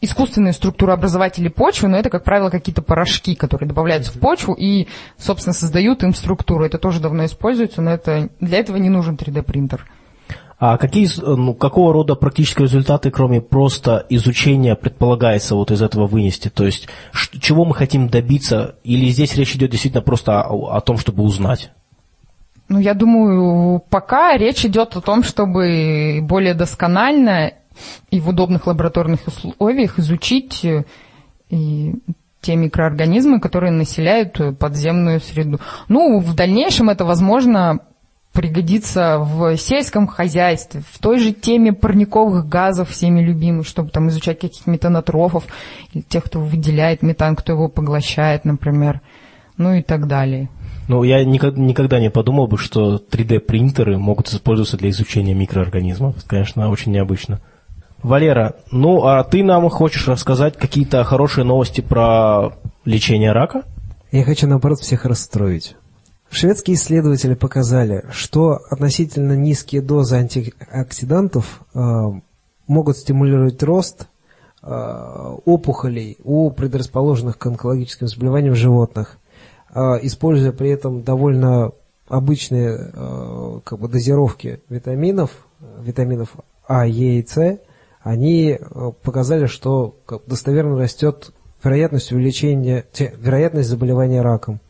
[0.00, 5.54] искусственные структурообразователи почвы, но это, как правило, какие-то порошки, которые добавляются в почву и, собственно,
[5.54, 6.64] создают им структуру.
[6.64, 9.86] Это тоже давно используется, но это, для этого не нужен 3D-принтер.
[10.64, 16.06] А какие, с- ну, какого рода практические результаты, кроме просто изучения, предполагается вот из этого
[16.06, 16.50] вынести?
[16.50, 16.88] То есть,
[17.40, 18.76] чего мы хотим добиться?
[18.84, 21.72] Или здесь речь идет действительно просто о, о том, чтобы узнать?
[22.68, 27.54] Ну, я думаю, пока речь идет о том, чтобы более досконально
[28.12, 30.84] и в удобных лабораторных условиях изучить э,
[31.50, 31.94] и
[32.40, 35.58] те микроорганизмы, которые населяют э, подземную среду.
[35.88, 37.80] Ну, в дальнейшем это, возможно,
[38.32, 44.40] пригодится в сельском хозяйстве, в той же теме парниковых газов, всеми любимых, чтобы там изучать
[44.40, 45.44] каких-то метанотрофов,
[45.92, 49.00] или тех, кто выделяет метан, кто его поглощает, например,
[49.58, 50.48] ну и так далее.
[50.88, 56.16] Ну, я никогда, никогда не подумал бы, что 3D-принтеры могут использоваться для изучения микроорганизмов.
[56.16, 57.40] Это, конечно, очень необычно.
[58.02, 62.50] Валера, ну, а ты нам хочешь рассказать какие-то хорошие новости про
[62.84, 63.62] лечение рака?
[64.10, 65.76] Я хочу, наоборот, всех расстроить.
[66.32, 71.78] Шведские исследователи показали, что относительно низкие дозы антиоксидантов э,
[72.66, 74.08] могут стимулировать рост
[74.62, 79.18] э, опухолей у предрасположенных к онкологическим заболеваниям животных,
[79.74, 81.72] э, используя при этом довольно
[82.08, 82.92] обычные
[83.64, 85.30] как бы дозировки витаминов,
[85.80, 86.30] витаминов
[86.66, 87.58] А, Е и С,
[88.00, 88.58] они
[89.02, 92.86] показали, что достоверно растет вероятность увеличения,
[93.18, 94.60] вероятность заболевания раком.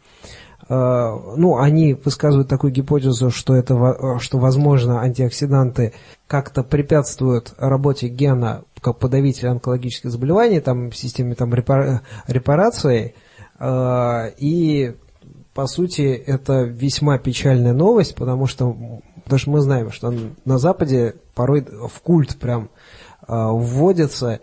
[0.69, 5.93] Э, ну, они высказывают такую гипотезу, что это, во- что, возможно, антиоксиданты
[6.27, 13.15] как-то препятствуют работе гена как подавителя онкологических заболеваний, там, в системе там, репара- репарации,
[13.63, 14.97] Э, и,
[15.55, 18.77] по сути, это весьма печальная новость, потому что,
[19.23, 20.13] потому что мы знаем, что
[20.45, 22.71] на Западе порой в культ прям
[23.29, 24.41] э, вводится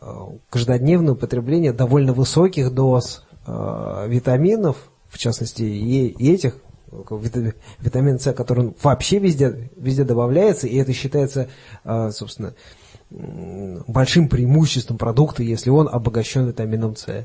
[0.00, 0.06] э,
[0.50, 4.76] каждодневное употребление довольно высоких доз э, витаминов,
[5.08, 6.56] в частности, и, и этих,
[6.90, 11.48] э, вита- витамин С, который вообще везде, везде добавляется, и это считается,
[11.84, 12.54] э, собственно,
[13.86, 17.24] большим преимуществом продукта, если он обогащен витамином С.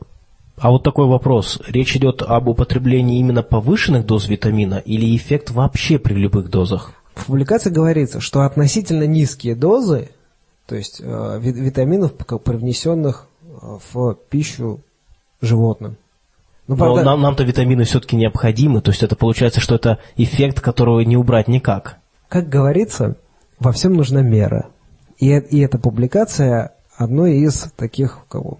[0.57, 1.59] А вот такой вопрос.
[1.67, 6.93] Речь идет об употреблении именно повышенных доз витамина или эффект вообще при любых дозах?
[7.15, 10.09] В публикации говорится, что относительно низкие дозы,
[10.67, 14.81] то есть э, ви- витаминов, привнесенных э, в пищу
[15.41, 15.97] животным.
[16.67, 20.61] Ну, Но правда, нам, нам-то витамины все-таки необходимы, то есть это получается, что это эффект,
[20.61, 21.97] которого не убрать никак.
[22.29, 23.15] как говорится,
[23.59, 24.67] во всем нужна мера.
[25.19, 28.59] И, и эта публикация одно из таких бы,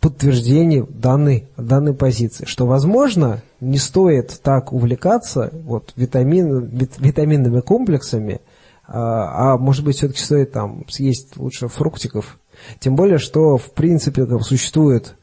[0.00, 8.40] подтверждений данной, данной позиции, что, возможно, не стоит так увлекаться вот, витамин, вит- витаминными комплексами,
[8.86, 12.38] а, а, может быть, все-таки стоит там съесть лучше фруктиков.
[12.80, 15.16] Тем более, что, в принципе, существует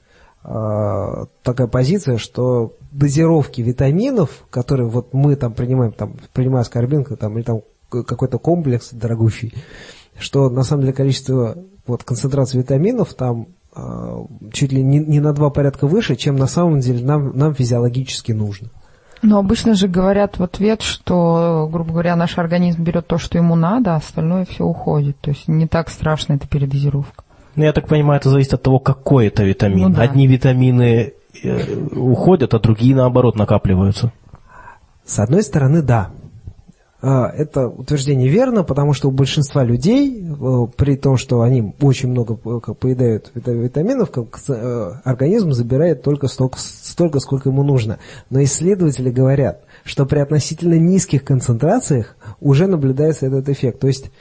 [0.43, 7.43] такая позиция, что дозировки витаминов, которые вот мы там принимаем, там, принимая аскорбинку, там, или
[7.43, 9.53] там какой-то комплекс дорогущий,
[10.17, 15.33] что на самом деле количество вот, концентрации витаминов там а, чуть ли не, не на
[15.33, 18.69] два порядка выше, чем на самом деле нам, нам физиологически нужно.
[19.21, 23.55] Но обычно же говорят в ответ, что, грубо говоря, наш организм берет то, что ему
[23.55, 25.17] надо, а остальное все уходит.
[25.19, 27.23] То есть не так страшно эта передозировка.
[27.57, 29.89] Ну, я так понимаю, это зависит от того, какой это витамин.
[29.89, 30.03] Ну да.
[30.03, 34.13] Одни витамины э, уходят, а другие, наоборот, накапливаются.
[35.03, 36.11] С одной стороны, да.
[37.01, 42.09] А, Это утверждение верно, потому что у большинства людей, э, при том, что они очень
[42.09, 44.11] много э, как, поедают вита- витаминов,
[45.03, 47.97] организм забирает только столько, столько, сколько ему нужно.
[48.29, 53.79] Но исследователи говорят, что при относительно низких концентрациях уже наблюдается этот эффект.
[53.79, 54.11] То есть,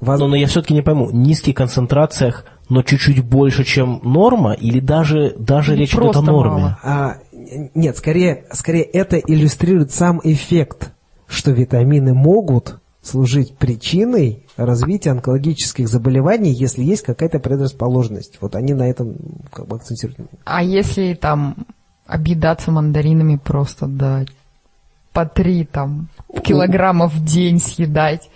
[0.00, 4.52] а, воз- Но, но я все-таки не пойму, низких концентрациях, но чуть-чуть больше, чем норма,
[4.52, 6.50] или даже, даже Или речь идет о просто норме?
[6.62, 6.78] мало.
[6.82, 7.16] А,
[7.74, 10.92] нет, скорее, скорее это иллюстрирует сам эффект,
[11.26, 18.38] что витамины могут служить причиной развития онкологических заболеваний, если есть какая-то предрасположенность.
[18.40, 19.16] Вот они на этом
[19.52, 20.18] как бы акцентируют.
[20.44, 21.56] А если там
[22.06, 24.26] объедаться мандаринами просто до
[25.12, 26.08] по три там
[26.44, 28.28] килограммов в день съедать,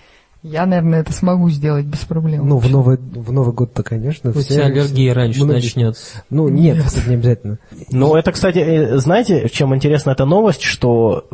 [0.43, 2.49] я, наверное, это смогу сделать без проблем.
[2.49, 4.31] Ну, в Новый, в Новый год-то, конечно.
[4.31, 6.25] У все- тебя аллергия раньше многие- начнется.
[6.31, 7.59] Ну, нет, кстати, не обязательно.
[7.91, 11.27] Ну, это, кстати, э, знаете, чем интересна эта новость, что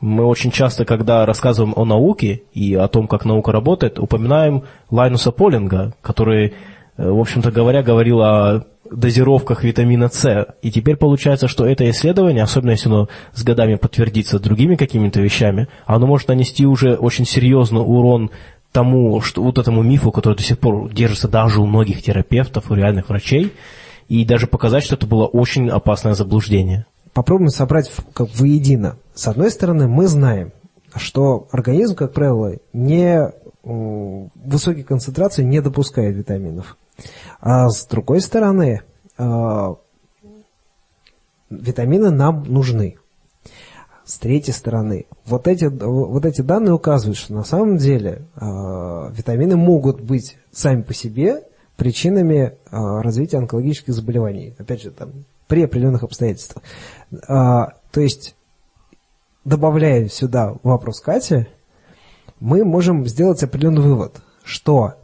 [0.00, 5.32] мы очень часто, когда рассказываем о науке и о том, как наука работает, упоминаем Лайнуса
[5.32, 6.52] Полинга, который,
[6.96, 10.54] в общем-то говоря, говорил о дозировках витамина С.
[10.62, 15.68] И теперь получается, что это исследование, особенно если оно с годами подтвердится другими какими-то вещами,
[15.86, 18.30] оно может нанести уже очень серьезный урон
[18.72, 22.74] тому, что вот этому мифу, который до сих пор держится даже у многих терапевтов, у
[22.74, 23.52] реальных врачей,
[24.08, 26.86] и даже показать, что это было очень опасное заблуждение.
[27.12, 28.96] попробуем собрать как воедино.
[29.14, 30.52] С одной стороны, мы знаем,
[30.94, 33.32] что организм, как правило, не
[33.64, 36.76] высокие концентрации не допускает витаминов.
[37.40, 38.82] А с другой стороны,
[39.18, 39.76] а,
[41.50, 42.98] витамины нам нужны.
[44.04, 49.56] С третьей стороны, вот эти, вот эти данные указывают, что на самом деле а, витамины
[49.56, 51.42] могут быть сами по себе
[51.76, 54.54] причинами а, развития онкологических заболеваний.
[54.58, 55.12] Опять же, там,
[55.48, 56.64] при определенных обстоятельствах.
[57.28, 58.34] То есть,
[59.44, 61.46] добавляя сюда вопрос Кати,
[62.40, 64.94] мы можем сделать определенный вывод, что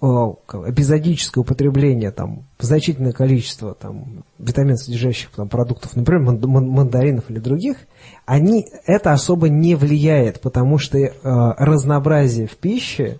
[0.00, 7.40] эпизодическое употребление там, значительное количество там, витамин содержащих там, продуктов, например, ман- ман- мандаринов или
[7.40, 7.78] других,
[8.24, 13.18] они, это особо не влияет, потому что э, разнообразие в пище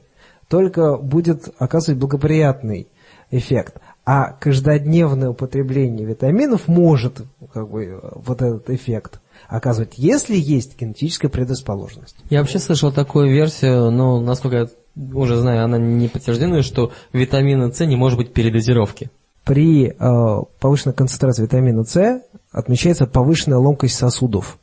[0.48, 2.86] только будет оказывать благоприятный
[3.30, 3.78] эффект.
[4.04, 7.22] А каждодневное употребление витаминов может
[7.52, 12.16] как бы, э, вот этот эффект оказывать, если есть генетическая предрасположенность.
[12.30, 14.68] Я вообще слышал такую версию, но, насколько я
[15.14, 19.10] уже знаю, она не подтверждена, что витамина С не может быть передозировки.
[19.44, 22.22] При э, повышенной концентрации витамина С
[22.52, 24.58] отмечается повышенная ломкость сосудов.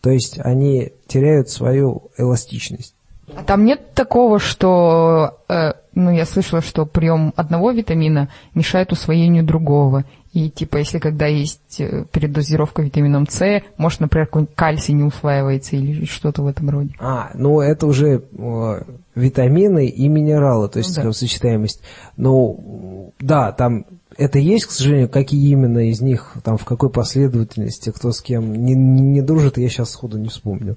[0.00, 2.94] То есть они теряют свою эластичность.
[3.34, 9.44] А там нет такого, что, э, ну, я слышала, что прием одного витамина мешает усвоению
[9.44, 10.04] другого.
[10.32, 15.76] И, типа, если когда есть э, передозировка витамином С, может, например, какой-нибудь кальций не усваивается
[15.76, 16.94] или что-то в этом роде.
[16.98, 18.82] А, ну это уже э,
[19.14, 21.02] витамины и минералы, то есть Ну да.
[21.02, 21.82] там сочетаемость.
[22.16, 23.84] Ну, да, там
[24.16, 28.54] это есть, к сожалению, какие именно из них, там в какой последовательности, кто с кем
[28.54, 30.76] не, не дружит, я сейчас сходу не вспомню.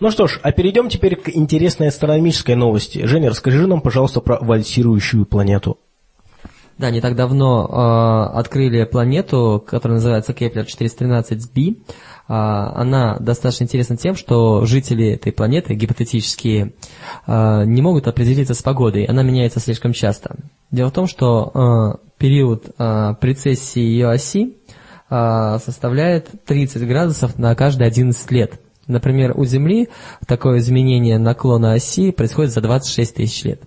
[0.00, 3.06] Ну что ж, а перейдем теперь к интересной астрономической новости.
[3.06, 5.78] Женя, расскажи нам, пожалуйста, про вальсирующую планету.
[6.78, 11.76] Да, не так давно э, открыли планету, которая называется Кеплер 413b.
[12.26, 16.72] А, она достаточно интересна тем, что жители этой планеты, гипотетические,
[17.26, 19.04] э, не могут определиться с погодой.
[19.04, 20.36] Она меняется слишком часто.
[20.70, 24.56] Дело в том, что э, период э, прецессии ее оси
[25.10, 28.60] э, составляет 30 градусов на каждые 11 лет.
[28.86, 29.88] Например, у Земли
[30.26, 33.62] такое изменение наклона оси происходит за 26 тысяч лет.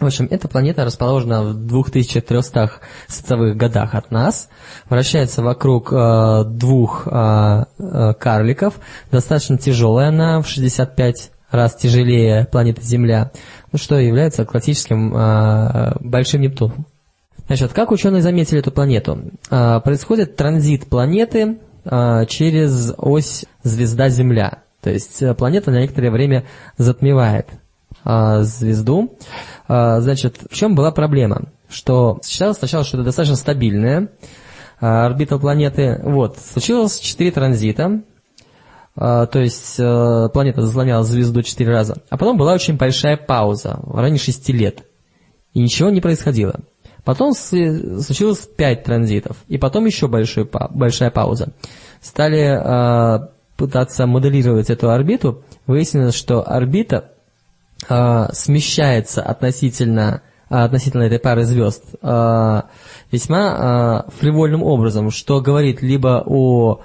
[0.00, 2.70] В общем, эта планета расположена в 2300
[3.08, 4.48] световых годах от нас,
[4.88, 8.80] вращается вокруг э, двух э, э, карликов,
[9.10, 13.32] достаточно тяжелая она, в 65 раз тяжелее планеты Земля,
[13.70, 16.86] ну, что является классическим э, большим Нептуном.
[17.46, 19.18] Значит, как ученые заметили эту планету?
[19.50, 24.60] А, Происходит транзит планеты а, через ось звезда-Земля.
[24.80, 26.44] То есть э, планета на некоторое время
[26.78, 27.48] затмевает
[28.04, 29.16] а, звезду.
[29.68, 31.48] А, Значит, в чем была проблема?
[31.68, 34.08] Что считалось сначала, что это достаточно стабильная
[34.80, 36.00] а, орбита планеты.
[36.02, 38.02] Вот, случилось 4 транзита,
[38.94, 42.02] то есть планета заслоняла звезду 4 раза.
[42.10, 44.84] А потом была очень большая пауза, в районе 6 лет.
[45.54, 46.60] И ничего не происходило.
[47.04, 51.48] Потом случилось 5 транзитов, и потом еще большой большая пауза.
[52.00, 57.11] Стали э, пытаться моделировать эту орбиту, выяснилось, что орбита
[57.88, 62.62] э, смещается относительно, э, относительно этой пары звезд э,
[63.10, 66.80] весьма э, фривольным образом, что говорит либо о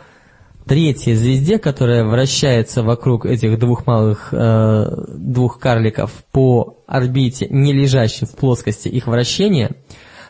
[0.68, 4.86] третьей звезде, которая вращается вокруг этих двух малых, э,
[5.16, 9.76] двух карликов по орбите, не лежащей в плоскости их вращения,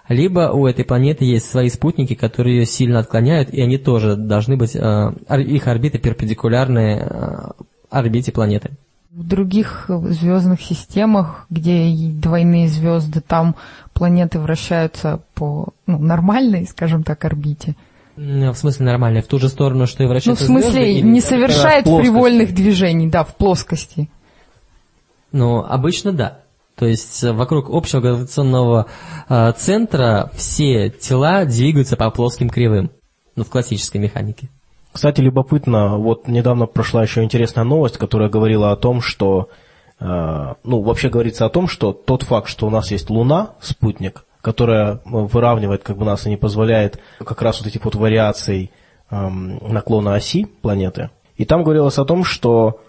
[0.08, 4.56] либо у этой планеты есть свои спутники, которые ее сильно отклоняют, и они тоже должны
[4.56, 7.38] быть, э, их орбиты перпендикулярны э,
[7.90, 8.78] орбите планеты.
[9.18, 13.56] В других звездных системах, где двойные звезды, там
[13.94, 17.76] планеты вращаются по ну, нормальной, скажем так, орбите.
[18.16, 21.22] В смысле нормально, в ту же сторону, что и Ну, в вращаются смысле, звезды, не
[21.22, 24.08] совершает привольных движений, да, в плоскости.
[25.32, 26.42] Ну, обычно да.
[26.76, 28.86] То есть э, вокруг общего гравитационного
[29.30, 32.92] э, центра все тела двигаются по плоским кривым.
[33.36, 34.50] Ну, в классической механике.
[34.92, 39.50] Кстати, любопытно, вот недавно прошла еще интересная новость, которая говорила о том, что,
[40.00, 44.26] э, ну, вообще говорится о том, что тот факт, что у нас есть Луна, спутник,
[44.42, 48.72] которая э, выравнивает как бы нас и не позволяет как раз вот этих вот вариаций
[49.12, 51.12] эм, наклона оси планеты.
[51.36, 52.82] И там говорилось о том, что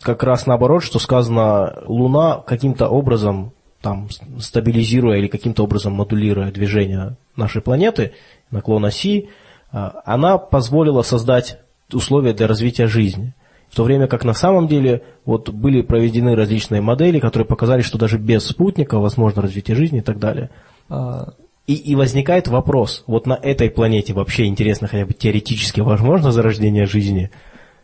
[0.00, 7.16] как раз наоборот, что сказано, Луна каким-то образом, там, стабилизируя или каким-то образом модулируя движение
[7.36, 8.12] нашей планеты,
[8.50, 9.28] наклон оси,
[9.72, 11.58] она позволила создать
[11.92, 13.34] условия для развития жизни.
[13.70, 17.98] В то время как на самом деле вот были проведены различные модели, которые показали, что
[17.98, 20.50] даже без спутника возможно развитие жизни и так далее.
[20.90, 21.32] А,
[21.66, 26.86] И, и возникает вопрос, вот на этой планете вообще интересно хотя бы теоретически возможно зарождение
[26.86, 27.30] жизни?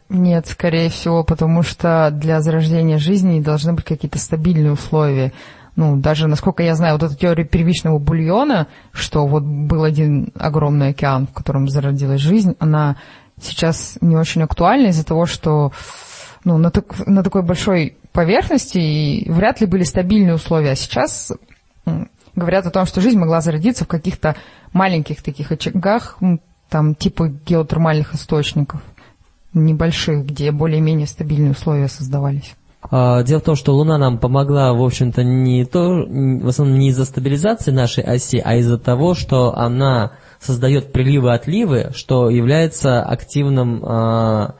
[0.09, 5.33] Нет, скорее всего, потому что для зарождения жизни должны быть какие-то стабильные условия.
[5.79, 10.89] Ну, даже, насколько я знаю, вот эта теория первичного бульона, что вот был один огромный
[10.89, 12.97] океан, в котором зародилась жизнь, она
[13.41, 15.71] сейчас не очень актуальна из-за того, что
[16.43, 20.73] ну, на, так- на такой большой поверхности и вряд ли были стабильные условия.
[20.73, 21.31] А сейчас
[22.35, 24.35] говорят о том, что жизнь могла зародиться в каких-то
[24.73, 26.19] маленьких таких очагах,
[26.69, 28.83] там, типа геотермальных источников
[29.55, 32.57] небольших, где более-менее стабильные условия создавались.
[32.83, 36.89] А, Дело в том, что Луна нам помогла, в общем-то, не то, в основном не
[36.89, 44.55] из-за стабилизации нашей оси, а из-за того, что она создает приливы-отливы, что является активным а,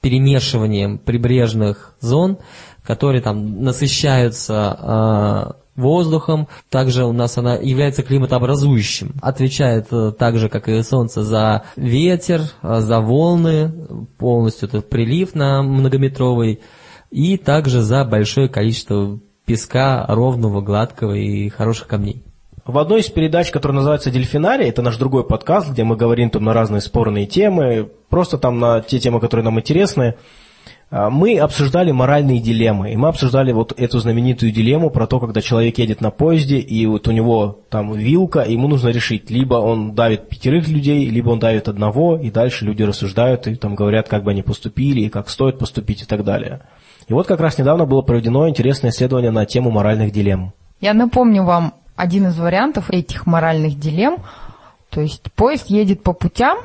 [0.00, 2.38] перемешиванием прибрежных зон,
[2.82, 6.48] которые там насыщаются а, воздухом.
[6.70, 9.14] Также у нас она является климатообразующим.
[9.20, 13.72] Отвечает э, так же, как и Солнце, за ветер, э, за волны,
[14.18, 16.60] полностью этот прилив на многометровый,
[17.14, 22.24] и также за большое количество песка ровного, гладкого и хороших камней.
[22.66, 26.42] В одной из передач, которая называется «Дельфинарий», это наш другой подкаст, где мы говорим там
[26.42, 30.16] на разные спорные темы, просто там на те темы, которые нам интересны,
[30.90, 35.40] А, Мы обсуждали моральные дилеммы, и мы обсуждали вот эту знаменитую дилемму про то, когда
[35.40, 39.54] человек едет на поезде, и вот у него там вилка, и ему нужно решить, либо
[39.54, 44.08] он давит пятерых людей, либо он давит одного, и дальше люди рассуждают и там говорят,
[44.08, 46.60] как бы они поступили, и как стоит поступить и так далее.
[47.08, 50.52] И вот как раз недавно было проведено интересное исследование на тему моральных дилемм.
[50.80, 54.18] Я напомню вам один из вариантов этих моральных дилемм.
[54.90, 56.58] То есть поезд едет по путям,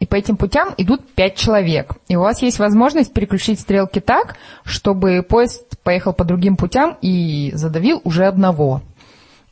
[0.00, 1.94] и по этим путям идут пять человек.
[2.08, 7.52] И у вас есть возможность переключить стрелки так, чтобы поезд поехал по другим путям и
[7.54, 8.80] задавил уже одного.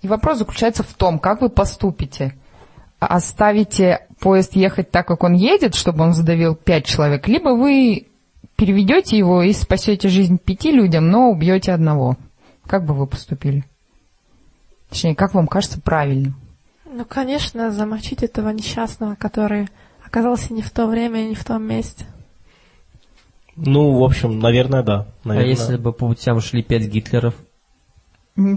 [0.00, 2.34] И вопрос заключается в том, как вы поступите.
[2.98, 8.07] Оставите поезд ехать так, как он едет, чтобы он задавил пять человек, либо вы
[8.58, 12.16] переведете его и спасете жизнь пяти людям, но убьете одного.
[12.66, 13.64] Как бы вы поступили?
[14.90, 16.34] Точнее, как вам кажется правильным?
[16.84, 19.68] Ну, конечно, замочить этого несчастного, который
[20.04, 22.04] оказался не в то время и не в том месте.
[23.54, 25.06] Ну, в общем, наверное, да.
[25.24, 25.50] А Наверное.
[25.50, 27.34] если бы по путям шли пять Гитлеров?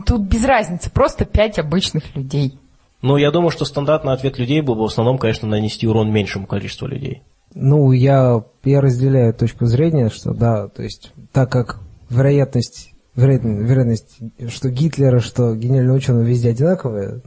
[0.06, 2.58] Тут без разницы, просто пять обычных людей.
[3.02, 6.48] Ну, я думаю, что стандартный ответ людей был бы в основном, конечно, нанести урон меньшему
[6.48, 7.24] количеству людей.
[7.54, 11.80] Ну, я, я разделяю точку зрения, что да, то есть, так как
[12.10, 14.18] вероятность, вероятность, вероятность,
[14.50, 17.22] что Гитлера, что гениального ученого везде одинаковая,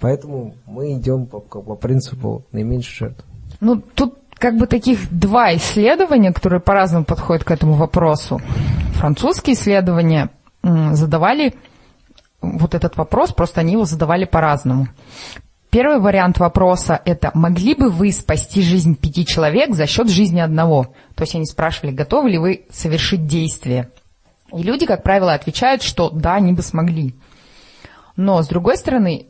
[0.00, 3.24] поэтому мы идем по, по принципу наименьшей жертвы.
[3.60, 8.40] Ну, тут как бы таких два исследования, которые по-разному подходят к этому вопросу.
[8.94, 10.30] Французские исследования
[10.62, 11.54] задавали
[12.40, 14.88] вот этот вопрос, просто они его задавали по-разному.
[15.70, 20.94] Первый вариант вопроса– это «могли бы вы спасти жизнь пяти человек за счет жизни одного?»
[21.14, 23.90] То есть они спрашивали, готовы ли вы совершить действие.
[24.52, 27.14] И люди, как правило, отвечают, что да, они бы смогли.
[28.16, 29.26] Но, с другой стороны,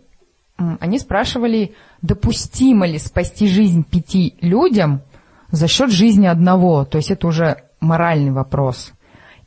[0.56, 5.02] они спрашивали, допустимо ли спасти жизнь пяти людям
[5.50, 6.86] за счет жизни одного.
[6.86, 8.92] То есть это уже моральный вопрос.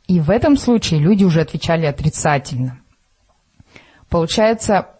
[0.06, 2.78] И в этом случае люди уже отвечали отрицательно.
[4.08, 4.93] Получается,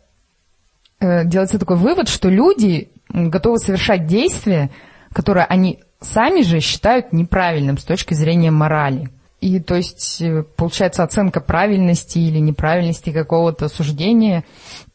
[1.25, 4.71] делается такой вывод, что люди готовы совершать действия,
[5.13, 9.11] которые они сами же считают неправильным с точки зрения морали.
[9.41, 14.45] И то есть э, получается оценка правильности или неправильности какого-то суждения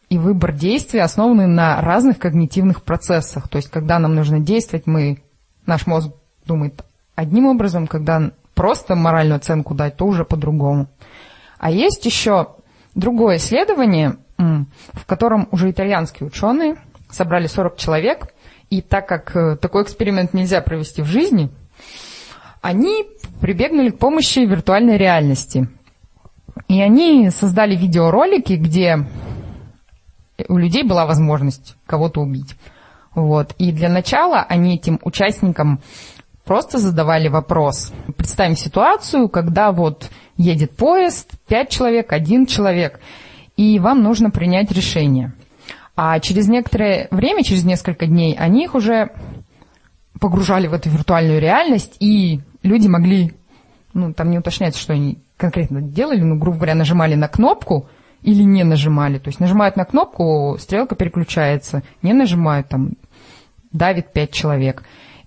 [0.10, 3.48] и выбор действий основаны на разных когнитивных процессах.
[3.48, 5.22] То есть когда нам нужно действовать, мы,
[5.66, 6.12] наш мозг
[6.46, 6.84] думает
[7.16, 10.88] одним образом, когда просто моральную оценку дать, то уже по-другому.
[11.60, 12.56] А есть еще
[12.96, 16.78] другое исследование, в котором уже итальянские ученые
[17.10, 18.34] собрали 40 человек,
[18.70, 21.50] и так как э, такой эксперимент нельзя провести в жизни,
[22.62, 23.06] они
[23.42, 25.68] прибегнули к помощи виртуальной реальности.
[26.68, 29.06] И они создали видеоролики, где
[30.48, 32.56] у людей была возможность кого-то убить.
[33.16, 33.54] Вот.
[33.58, 35.82] И для начала они этим участникам
[36.46, 37.92] просто задавали вопрос.
[38.16, 43.00] Представим ситуацию, когда вот едет поезд, пять человек, один человек,
[43.60, 45.34] и вам нужно принять решение.
[45.94, 49.10] А через некоторое время, через несколько дней, они их уже
[50.18, 53.34] погружали в эту виртуальную реальность, и люди могли,
[53.94, 57.90] ну, там не уточняется, что они конкретно делали, ну, грубо говоря, нажимали на кнопку
[58.22, 59.20] или не нажимали.
[59.20, 62.94] То есть нажимают на кнопку, стрелка переключается, не нажимают, там,
[63.74, 64.84] давит пять человек.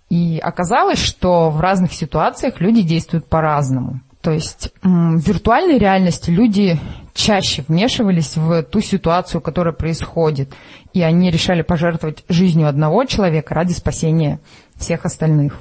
[0.08, 4.00] И оказалось, что в разных ситуациях люди действуют по-разному.
[4.22, 6.78] То есть в виртуальной реальности люди
[7.12, 10.54] чаще вмешивались в ту ситуацию, которая происходит,
[10.92, 14.38] и они решали пожертвовать жизнью одного человека ради спасения
[14.76, 15.58] всех остальных.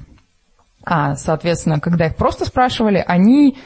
[0.84, 3.58] А, соответственно, когда их просто спрашивали, они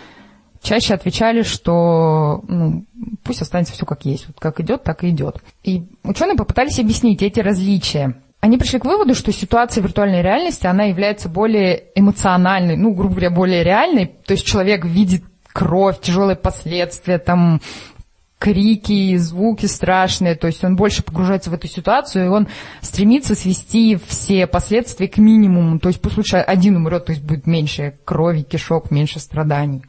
[0.61, 2.85] чаще отвечали, что ну,
[3.23, 5.43] пусть останется все как есть, вот как идет, так и идет.
[5.63, 8.21] И ученые попытались объяснить эти различия.
[8.41, 13.29] Они пришли к выводу, что ситуация виртуальной реальности, она является более эмоциональной, ну, грубо говоря,
[13.31, 14.05] более реальной.
[14.25, 17.59] То есть человек видит кровь, тяжелые последствия, там,
[18.37, 22.47] крики, звуки страшные, то есть он больше погружается в эту ситуацию, и он
[22.81, 27.47] стремится свести все последствия к минимуму, то есть пусть лучше один умрет, то есть будет
[27.47, 29.81] меньше крови, кишок, меньше страданий.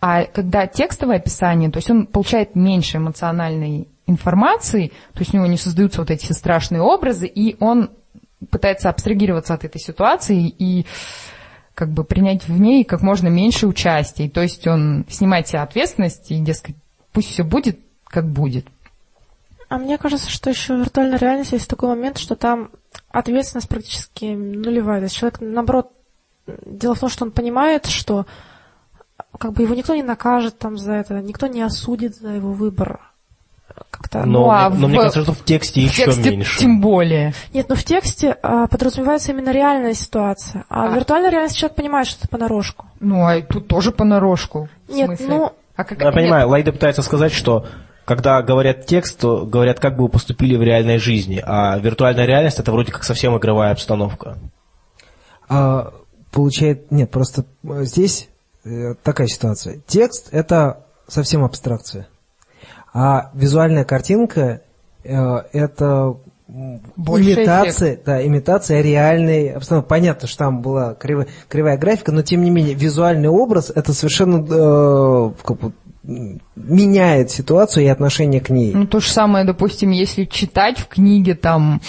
[0.00, 5.46] А когда текстовое описание, то есть он получает меньше эмоциональной информации, то есть у него
[5.46, 7.90] не создаются вот эти страшные образы, и он
[8.50, 10.86] пытается абстрагироваться от этой ситуации и
[11.74, 14.28] как бы принять в ней как можно меньше участия.
[14.28, 16.76] То есть он снимает себе ответственность и, дескать,
[17.12, 18.66] пусть все будет, как будет.
[19.68, 22.70] А мне кажется, что еще в виртуальной реальности есть такой момент, что там
[23.10, 25.00] ответственность практически нулевая.
[25.00, 25.90] То есть человек, наоборот,
[26.46, 28.26] дело в том, что он понимает, что
[29.38, 33.00] как бы его никто не накажет там за это, никто не осудит за его выбор.
[33.90, 34.24] Как-то...
[34.24, 36.58] Но, Ну, а мне, но в- мне кажется, что в тексте В еще тексте меньше.
[36.58, 37.34] тем более.
[37.52, 40.94] Нет, ну в тексте а, подразумевается именно реальная ситуация, а, А.
[40.94, 42.86] виртуальной реальности человек понимает, что это понарошку.
[43.00, 44.68] Ну, а тут тоже понарошку.
[44.88, 45.26] В Нет, смысле?
[45.28, 45.98] ну- А как...
[45.98, 47.66] Я нет, понимаю, Лайда пытается сказать, что
[48.04, 52.58] когда говорят текст, то говорят, как бы вы поступили в реальной жизни, а виртуальная реальность
[52.60, 54.38] это вроде как совсем игровая обстановка.
[55.48, 55.92] А,
[56.30, 56.90] получает...
[56.90, 58.28] Нет, просто э, здесь
[58.64, 59.80] э, такая ситуация.
[59.86, 62.08] Текст— это совсем абстракция.
[62.94, 64.62] А визуальная картинка
[65.02, 66.16] э,— это
[66.96, 69.88] Больше имитация, да, имитация реальной обстановки.
[69.88, 74.46] Понятно, что там была кривая, кривая графика, но тем не менее визуальный образ— это совершенно
[74.48, 75.72] э, как бы,
[76.04, 78.72] меняет ситуацию и отношение к ней.
[78.72, 81.80] Ну, то же самое, допустим, если читать в книге там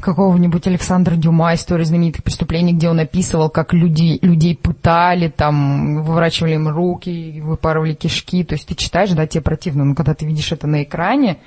[0.00, 6.54] какого-нибудь Александра Дюма «История знаменитых преступлений», где он описывал, как люди, людей пытали, там, выворачивали
[6.54, 8.44] им руки, выпарывали кишки.
[8.44, 11.38] То есть ты читаешь, да, тебе противно, но когда ты видишь это на экране,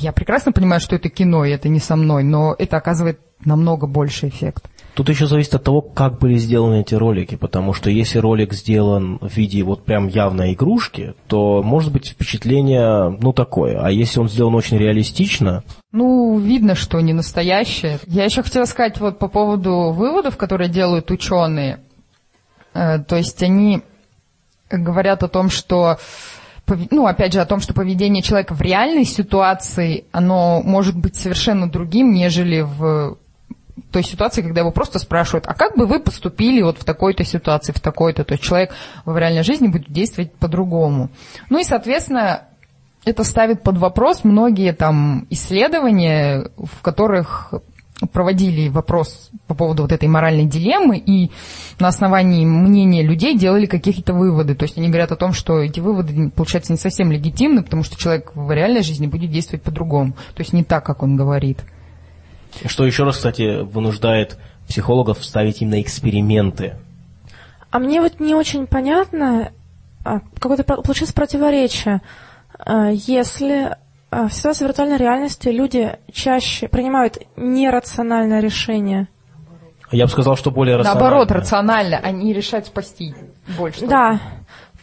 [0.00, 3.86] я прекрасно понимаю, что это кино, и это не со мной, но это оказывает намного
[3.86, 4.64] больше эффект.
[4.94, 9.18] Тут еще зависит от того, как были сделаны эти ролики, потому что если ролик сделан
[9.20, 13.80] в виде вот прям явной игрушки, то может быть впечатление, ну, такое.
[13.80, 17.98] А если он сделан очень реалистично, Ну, видно, что не настоящее.
[18.06, 21.80] Я еще хотела сказать вот по поводу выводов, которые делают ученые.
[22.74, 23.82] Э, То есть они
[24.70, 25.98] говорят о том, что
[26.90, 31.70] ну, опять же, о том, что поведение человека в реальной ситуации, оно может быть совершенно
[31.70, 33.18] другим, нежели в
[33.90, 37.72] той ситуации, когда его просто спрашивают, а как бы вы поступили вот в такой-то ситуации,
[37.72, 38.72] в такой-то, то есть человек
[39.04, 41.10] в реальной жизни будет действовать по-другому.
[41.48, 42.44] Ну и, соответственно,
[43.04, 47.54] это ставит под вопрос многие там исследования, в которых
[48.06, 51.30] проводили вопрос по поводу вот этой моральной дилеммы и
[51.78, 54.54] на основании мнения людей делали какие-то выводы.
[54.54, 57.96] То есть они говорят о том, что эти выводы, получается, не совсем легитимны, потому что
[57.96, 60.12] человек в реальной жизни будет действовать по-другому.
[60.34, 61.58] То есть не так, как он говорит.
[62.66, 66.76] что еще раз, кстати, вынуждает психологов ставить именно эксперименты.
[67.70, 69.52] А мне вот не очень понятно,
[70.04, 72.00] а, какое-то получилось противоречие.
[72.58, 73.76] А, Если
[74.10, 79.08] в ситуации виртуальной реальности люди чаще принимают нерациональное решение,
[79.92, 81.00] Я бы сказал, что более рационально.
[81.00, 83.14] Наоборот, рационально, они решают спасти
[83.56, 83.86] больше.
[83.86, 84.20] да,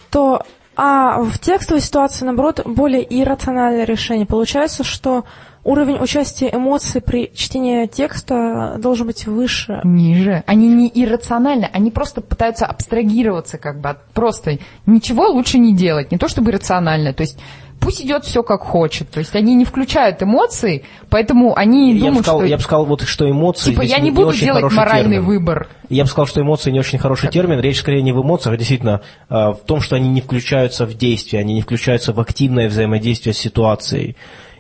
[0.10, 0.42] то
[0.80, 4.28] а в текстовой ситуации, наоборот, более иррациональное решение.
[4.28, 5.26] Получается, что
[5.64, 9.82] уровень участия эмоций при чтении текста должен быть выше.
[9.84, 10.44] Ниже.
[10.46, 16.12] Они не иррациональны, они просто пытаются абстрагироваться как бы от просто ничего лучше не делать,
[16.12, 17.12] не то чтобы рационально.
[17.12, 17.40] То есть
[17.80, 19.10] пусть идет все как хочет.
[19.10, 22.64] То есть они не включают эмоции, поэтому они Я бы думают, сказал, что я бы
[22.64, 25.26] сказал, вот что эмоции типа я не не буду очень делать моральный термин.
[25.26, 25.68] выбор.
[25.90, 27.60] Я бы сказал, что эмоции не очень хороший термин.
[27.60, 30.94] Речь скорее не в эмоциях, а действительно э, в том, что они не включаются в
[30.94, 34.16] действие, они не включаются в активное взаимодействие с ситуацией.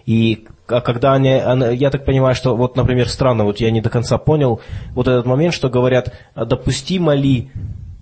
[0.05, 3.89] И а когда они, я так понимаю, что вот, например, странно, вот я не до
[3.89, 4.61] конца понял
[4.91, 7.49] вот этот момент, что говорят, а допустимо ли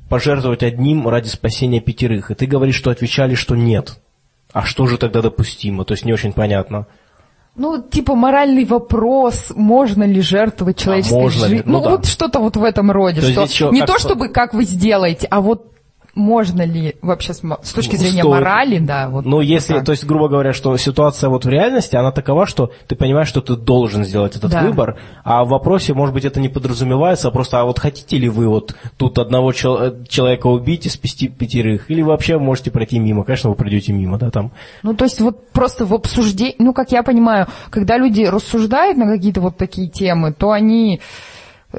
[0.09, 2.31] пожертвовать одним ради спасения пятерых?
[2.31, 3.99] И ты говоришь, что отвечали, что нет.
[4.55, 5.83] А что же тогда допустимо?
[5.83, 6.87] То есть не очень понятно.
[7.57, 11.49] Ну, типа моральный вопрос, можно ли жертвовать человеческой можно ли?
[11.57, 11.63] жизнью.
[11.65, 11.89] Ну Ну, да.
[11.91, 13.19] вот что-то вот в этом роде.
[13.19, 15.73] То что еще не как то, бы- чтобы как вы сделаете, а вот
[16.15, 17.41] можно ли вообще с,
[17.73, 18.25] точки Ну, зрения стоит.
[18.33, 19.25] морали, да, вот.
[19.25, 19.85] Ну, если, так.
[19.85, 23.41] то есть, грубо говоря, что ситуация вот в реальности, она такова, что ты понимаешь, что
[23.41, 24.61] ты должен сделать этот Да.
[24.61, 28.29] выбор, а в вопросе, может быть, это не подразумевается, а просто, а вот хотите ли
[28.29, 32.97] вы вот тут одного чел- э, человека убить и спасти пятерых, или вообще можете пройти
[32.97, 34.51] мимо, конечно, вы пройдете мимо, да, там.
[34.83, 39.05] Ну, то есть вот просто в обсуждении, ну, как я понимаю, когда люди рассуждают на
[39.05, 41.01] какие-то вот такие темы, то они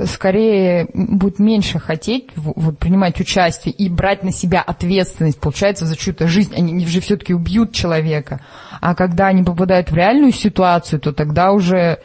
[0.05, 6.27] скорее будут меньше хотеть вот, принимать участие и брать на себя ответственность, получается, за чью-то
[6.29, 6.55] жизнь.
[6.55, 8.41] Они же все-таки убьют человека.
[8.81, 12.01] А когда они попадают в реальную ситуацию, то тогда уже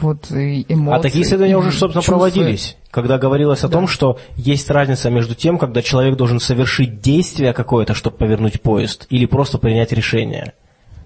[0.00, 0.98] вот эмоции.
[0.98, 2.12] а такие исследования уже, собственно, чувства.
[2.12, 7.52] проводились, когда говорилось о том, что есть разница между тем, когда человек должен совершить действие
[7.52, 10.52] какое-то, чтобы повернуть поезд, или просто принять решение,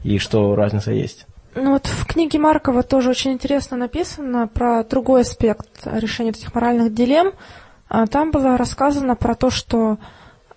[0.03, 1.27] и что разница есть.
[1.55, 6.95] Ну вот в книге Маркова тоже очень интересно написано про другой аспект решения этих моральных
[6.95, 7.33] дилемм.
[7.89, 9.99] А Там было рассказано про то, что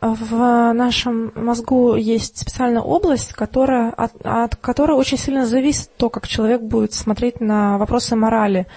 [0.01, 6.27] в нашем мозгу есть специальная область, которая, от, от которой очень сильно зависит то, как
[6.27, 8.67] человек будет смотреть на вопросы морали.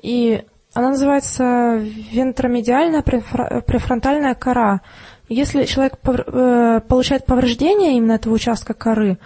[0.00, 4.80] И она называется вентромедиальная префронтальная кора.
[5.28, 9.18] Если человек э, получает повреждение именно этого участка коры,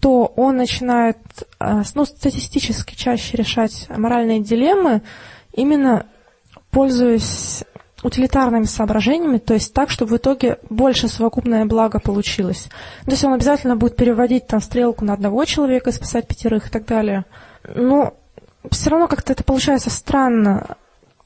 [0.00, 1.18] то он начинает
[1.58, 5.02] э, ну, статистически чаще решать моральные дилеммы,
[5.52, 6.06] именно
[6.70, 7.64] пользуясь
[8.02, 12.68] утилитарными соображениями, то есть так, чтобы в итоге больше совокупное благо получилось.
[13.04, 16.70] То есть он обязательно будет переводить там стрелку на одного человека и спасать пятерых и
[16.70, 17.26] так далее.
[17.74, 18.14] Но
[18.70, 20.76] все равно как-то это получается странно.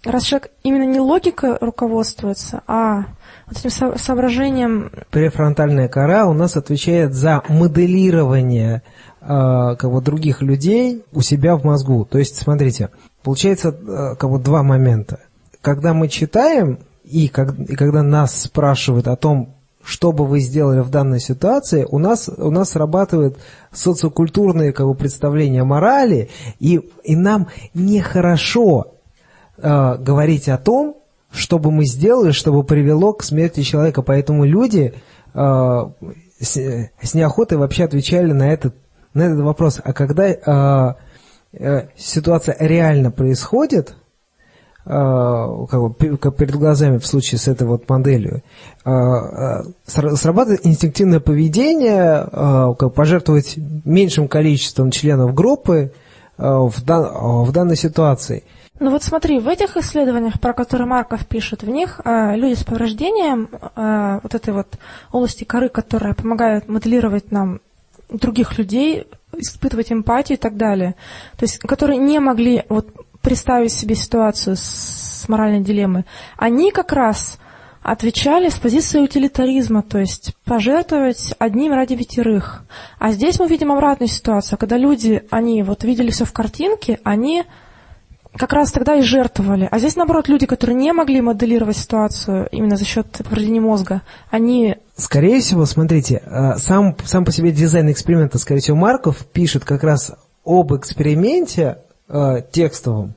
[0.03, 3.05] Раз человек именно не логикой руководствуется, а
[3.47, 8.83] вот этим со- соображением Префронтальная кора у нас отвечает за моделирование
[9.21, 12.05] э, как бы других людей у себя в мозгу.
[12.11, 12.91] То есть, смотрите,
[13.23, 15.21] получается э, как бы два момента.
[15.61, 20.81] Когда мы читаем и, как- и когда нас спрашивают о том, что бы вы сделали
[20.81, 23.37] в данной ситуации, у нас, у нас срабатывают
[23.71, 28.95] социокультурные как бы, представления морали, и, и нам нехорошо
[29.59, 30.97] э, говорить о том,
[31.35, 34.03] что бы мы сделали, чтобы привело к смерти человека.
[34.03, 34.95] Поэтому люди
[35.35, 35.85] э,
[36.41, 36.57] с,
[37.03, 38.75] с неохотой вообще отвечали на этот,
[39.13, 39.81] на этот вопрос.
[39.83, 40.95] А когда э,
[41.53, 43.97] э, ситуация реально происходит,
[44.87, 44.91] э,
[45.71, 48.43] как бы, как перед глазами в случае с этой вот моделью,
[48.85, 55.93] э, э, сра- срабатывает инстинктивное поведение, э, как пожертвовать меньшим количеством членов группы
[56.39, 58.45] э, в, дан- в данной ситуации.
[58.81, 62.65] Ну вот смотри, в этих исследованиях, про которые Марков пишет, в них э, люди с
[62.65, 64.79] повреждением э, вот этой вот
[65.13, 67.61] области коры, которая помогает моделировать нам
[68.11, 70.97] других людей, испытывать эмпатию и так далее,
[71.37, 72.89] то есть которые не могли вот
[73.23, 76.05] представить себе ситуацию с, моральной дилеммой,
[76.37, 77.39] они как раз
[77.83, 82.65] отвечали с позиции утилитаризма, то есть пожертвовать одним ради пятерых.
[82.99, 87.45] А здесь мы видим обратную ситуацию, когда люди, они вот видели все в картинке, они
[88.37, 89.69] как раз тогда и жертвовали.
[89.71, 94.77] А здесь, наоборот, люди, которые не могли моделировать ситуацию именно за счет повреждения мозга, они...
[94.97, 99.83] Скорее всего, смотрите, э, сам, сам по себе дизайн эксперимента, скорее всего, Марков пишет как
[99.83, 100.13] раз
[100.45, 101.79] об эксперименте
[102.09, 103.15] э, текстовом,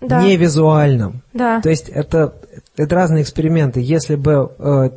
[0.00, 0.22] Да.
[0.22, 1.22] не визуальном.
[1.32, 1.60] Да.
[1.60, 2.34] То есть это,
[2.76, 3.80] это разные эксперименты.
[3.80, 4.90] Если бы э,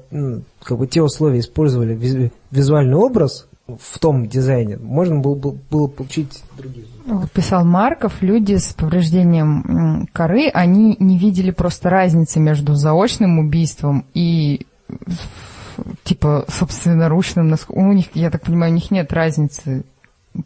[0.64, 5.88] как бы те условия использовали визу- визуальный образ в том дизайне, можно было, бы- было
[5.88, 6.85] получить другие.
[7.05, 14.05] Вот писал Марков, люди с повреждением коры, они не видели просто разницы между заочным убийством
[14.13, 14.65] и
[16.03, 17.55] типа собственноручным.
[17.69, 19.83] У них, я так понимаю, у них нет разницы,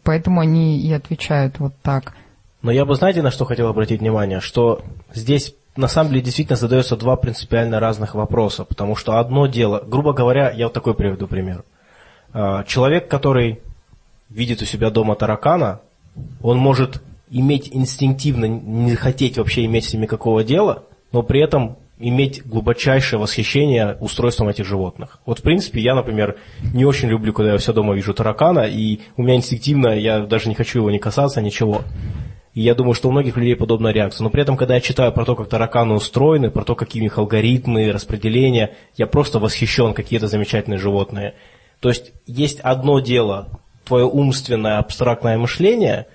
[0.02, 2.14] поэтому они и отвечают вот так.
[2.62, 4.40] Но я бы, знаете, на что хотел обратить внимание?
[4.40, 4.82] Что
[5.14, 8.64] здесь на самом деле действительно задается два принципиально разных вопроса.
[8.64, 11.64] Потому что одно дело, грубо говоря, я вот такой приведу пример.
[12.38, 13.60] А, Человек, который
[14.28, 15.80] видит у себя дома таракана,
[16.42, 21.78] он может иметь инстинктивно, не хотеть вообще иметь с ними какого дела, но при этом
[21.98, 25.18] иметь глубочайшее восхищение устройством этих животных.
[25.24, 26.36] Вот, в принципе, я, например,
[26.74, 30.50] не очень люблю, когда я все дома вижу таракана, и у меня инстинктивно, я даже
[30.50, 31.84] не хочу его не касаться, ничего.
[32.52, 34.24] И я думаю, что у многих людей подобная реакция.
[34.24, 37.04] Но при этом, когда я читаю про то, как тараканы устроены, про то, какие у
[37.04, 41.34] них алгоритмы, распределения, я просто восхищен, какие это замечательные животные.
[41.80, 43.48] То есть есть одно дело,
[43.84, 46.06] твое умственное абстрактное мышление,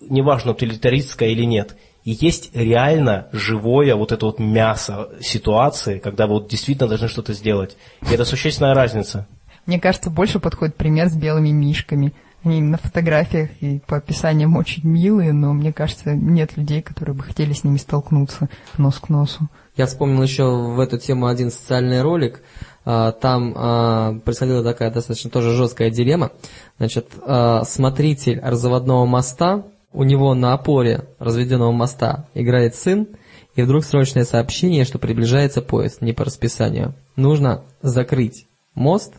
[0.00, 6.34] неважно, утилитаристское или нет, и есть реально живое вот это вот мясо ситуации, когда вы
[6.34, 7.76] вот действительно должны что-то сделать.
[8.08, 9.26] И это существенная разница.
[9.66, 12.14] Мне кажется, больше подходит пример с белыми мишками.
[12.44, 17.24] Они на фотографиях и по описаниям очень милые, но мне кажется, нет людей, которые бы
[17.24, 19.48] хотели с ними столкнуться нос к носу.
[19.76, 22.40] Я вспомнил еще в эту тему один социальный ролик.
[22.88, 26.30] А, Там а, происходила такая достаточно тоже жесткая дилемма.
[26.78, 33.08] Значит, а, смотритель разводного моста, у него на опоре разведенного моста играет сын,
[33.56, 36.94] и вдруг срочное сообщение, что приближается поезд, не по расписанию.
[37.16, 39.14] Нужно закрыть мост,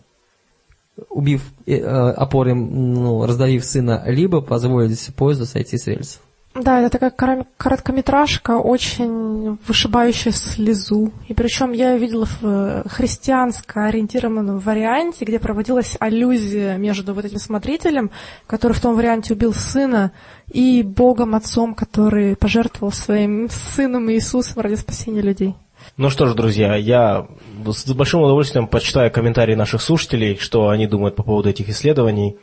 [1.10, 6.22] убив э, э, опорой, ну, раздавив сына, либо позволить поезду сойти с рельсов.
[6.60, 11.12] Да, это такая короткометражка, очень вышибающая слезу.
[11.28, 17.26] И причем я её видела в э, христианско ориентированном варианте, где проводилась аллюзия между вот
[17.26, 18.10] этим смотрителем,
[18.48, 20.12] который в том варианте убил сына,
[20.52, 25.56] и Богом Отцом, который пожертвовал своим сыном Иисусом ради спасения людей.
[25.96, 27.28] Ну что ж, друзья, я
[27.66, 32.38] с большим удовольствием почитаю комментарии наших слушателей, что они думают по поводу этих исследований.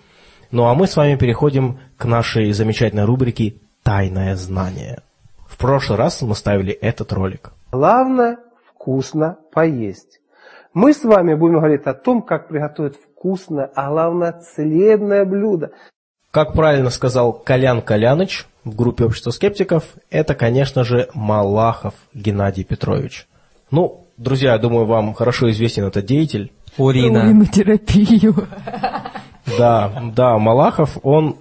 [0.50, 5.02] Ну а мы с вами переходим к нашей замечательной рубрике «Тайное знание».
[5.46, 7.52] В прошлый раз мы ставили этот ролик.
[7.70, 8.38] Главное–
[8.74, 10.20] вкусно поесть.
[10.72, 15.70] Мы с вами будем говорить о том, как приготовить вкусное, а главное– целебное блюдо.
[16.32, 23.28] Как правильно сказал Колян Коляныч в группе общества скептиков, это, конечно же, Малахов Геннадий Петрович.
[23.70, 26.52] Ну, друзья, я думаю, вам хорошо известен этот деятель.
[26.76, 27.20] Урина.
[27.20, 28.34] Уринотерапию.
[29.58, 31.36] Да, да, Малахов, он,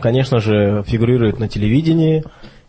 [0.00, 2.24] конечно же, фигурирует на телевидении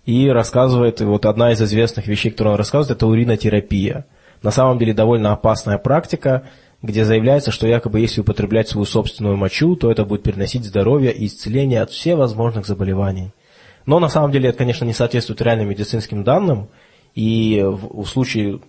[0.06, 4.06] и рассказывает, и вот одна из известных вещей, которую он рассказывает, это уринотерапия.
[4.42, 6.44] на самом деле довольно опасная практика,
[6.82, 11.28] где заявляется, что якобы если употреблять свою собственную мочу, то это будет переносить здоровье и
[11.28, 13.32] исцеление от всевозможных заболеваний.
[13.86, 16.70] Но на самом деле это, конечно, не соответствует реальным медицинским данным,
[17.14, 18.62] и в, в случае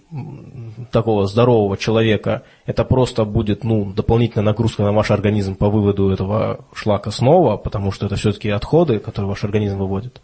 [0.91, 6.65] такого здорового человека это просто будет ну, дополнительная нагрузка на ваш организм по выводу этого
[6.75, 10.21] шлака снова, потому что это все-таки отходы, которые ваш организм выводит.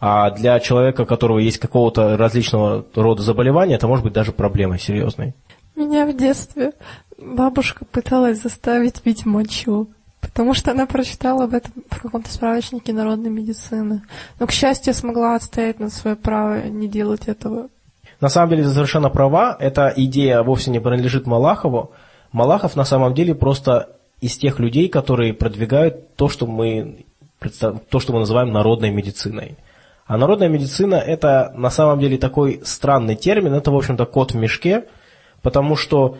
[0.00, 4.78] А для человека, у которого есть какого-то различного рода заболевания, это может быть даже проблемой
[4.78, 5.34] серьезной.
[5.76, 6.72] Меня в детстве
[7.18, 9.88] бабушка пыталась заставить пить мочу,
[10.20, 14.02] потому что она прочитала об этом в каком-то справочнике народной медицины.
[14.38, 17.68] Но, к счастью, смогла отстоять на свое право не делать этого.
[18.20, 21.92] На самом деле, ты совершенно права, эта идея вовсе не принадлежит Малахову.
[22.32, 27.06] Малахов на самом деле просто из тех людей, которые продвигают то, что мы,
[27.88, 29.56] то, что мы называем народной медициной.
[30.06, 34.36] А народная медицина– это на самом деле такой странный термин, это, в общем-то, кот в
[34.36, 34.84] мешке,
[35.40, 36.18] потому что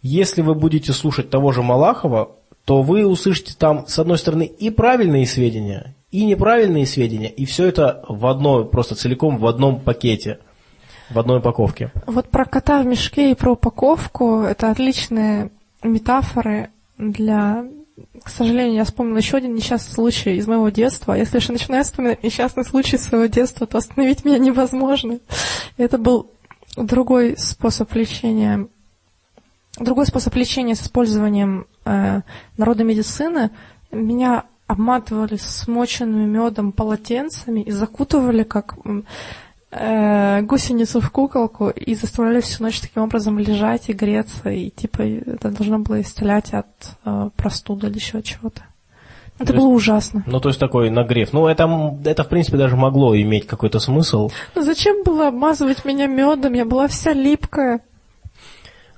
[0.00, 2.30] если вы будете слушать того же Малахова,
[2.66, 7.66] то вы услышите там, с одной стороны, и правильные сведения, и неправильные сведения, и все
[7.66, 10.40] это в одной, просто целиком в одном пакете,
[11.08, 11.92] в одной упаковке.
[12.06, 15.50] Вот про кота в мешке и про упаковку– это отличные
[15.84, 17.64] метафоры для...
[18.24, 21.14] К сожалению, я вспомнила еще один несчастный случай из моего детства.
[21.14, 25.20] Если же начинаю вспоминать несчастный случай своего детства, то остановить меня невозможно.
[25.76, 26.32] Это был
[26.76, 28.66] другой способ лечения
[29.78, 32.20] другой способ лечения с использованием э,
[32.58, 33.50] народной медицины.
[33.90, 38.74] Меня обматывали смоченными медом полотенцами и закутывали как
[39.70, 44.50] э, гусеницу в куколку и заставляли всю ночь таким образом лежать и греться.
[44.50, 46.66] И типа это должно было исцелять от
[47.04, 48.62] э, простуды или еще чего-то.
[49.38, 50.24] Это То было есть- ужасно.
[50.26, 51.32] Ну, то есть такой нагрев.
[51.34, 51.68] Ну, это,
[52.04, 54.30] это, в принципе, даже могло иметь какой-то смысл.
[54.54, 56.54] Ну зачем было обмазывать меня медом?
[56.54, 57.80] Я была вся липкая.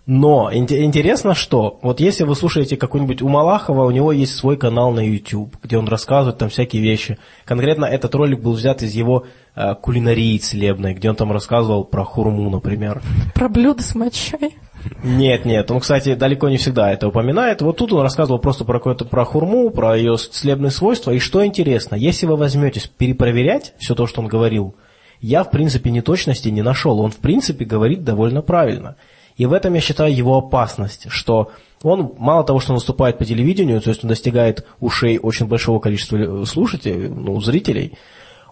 [0.09, 4.57] Но ин- интересно, что вот если вы слушаете какой-нибудь у Малахова, у него есть свой
[4.57, 7.19] канал на YouTube, где он рассказывает там всякие вещи.
[7.45, 12.05] Конкретно этот ролик был взят из его э, кулинарии целебной, где он там рассказывал про
[12.05, 13.03] хурму, например.
[13.35, 14.57] Про блюдо с мочой.
[15.05, 17.61] Нет, нет, он, кстати, далеко не всегда это упоминает.
[17.61, 21.11] Вот тут он рассказывал просто про какое-то про хурму, про ее целебные свойства.
[21.11, 24.75] И что интересно, если вы возьметесь перепроверять все то, что он говорил,
[25.21, 26.99] я, в принципе, неточности не нашел.
[26.99, 28.97] Он, в принципе, говорит довольно правильно.
[29.39, 31.53] И в этом я считаю его опасность, что
[31.83, 35.79] он мало того, что он выступает по телевидению, то есть он достигает ушей очень большого
[35.79, 37.97] количества лю- слушателей, ну, зрителей,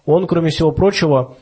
[0.06, 1.36] он, кроме всего прочего,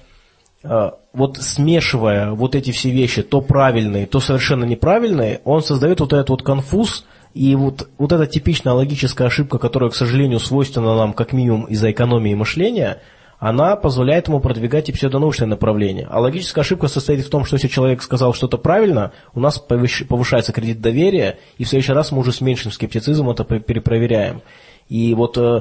[0.62, 6.14] э, вот смешивая вот эти все вещи, то правильные, то совершенно неправильные, он создает вот
[6.14, 7.04] этот вот конфуз,
[7.34, 11.90] и вот, вот эта типичная логическая ошибка, которая, к сожалению, свойственна нам как минимум из-за
[11.90, 13.02] экономии мышления,
[13.44, 16.08] она позволяет ему продвигать и псевдонаучное направление.
[16.10, 20.50] А логическая ошибка состоит в том, что если человек сказал что-то правильно, у нас повышается
[20.50, 24.40] кредит доверия, и в следующий раз мы уже с меньшим скептицизмом это пе- перепроверяем.
[24.88, 25.60] И вот э,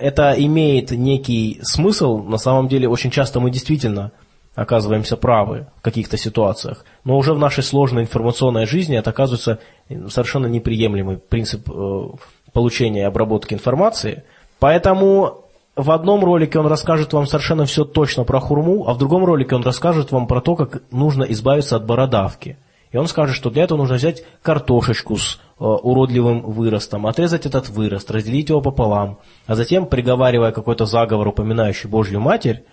[0.00, 4.10] это имеет некий смысл, на самом деле очень часто мы действительно
[4.56, 6.84] оказываемся правы в каких-то ситуациях.
[7.04, 9.60] Но уже в нашей сложной информационной жизни это оказывается
[10.08, 12.08] совершенно неприемлемый принцип э,
[12.52, 14.24] получения и обработки информации.
[14.58, 15.44] Поэтому
[15.76, 19.54] в одном ролике он расскажет вам совершенно все точно про хурму, а в другом ролике
[19.54, 22.58] он расскажет вам про то, как нужно избавиться от бородавки.
[22.90, 27.68] И он скажет, что для этого нужно взять картошечку с э, уродливым выростом, отрезать этот
[27.68, 32.64] вырост, разделить его пополам, а затем, приговаривая какой-то заговор, упоминающий Божью Матерь,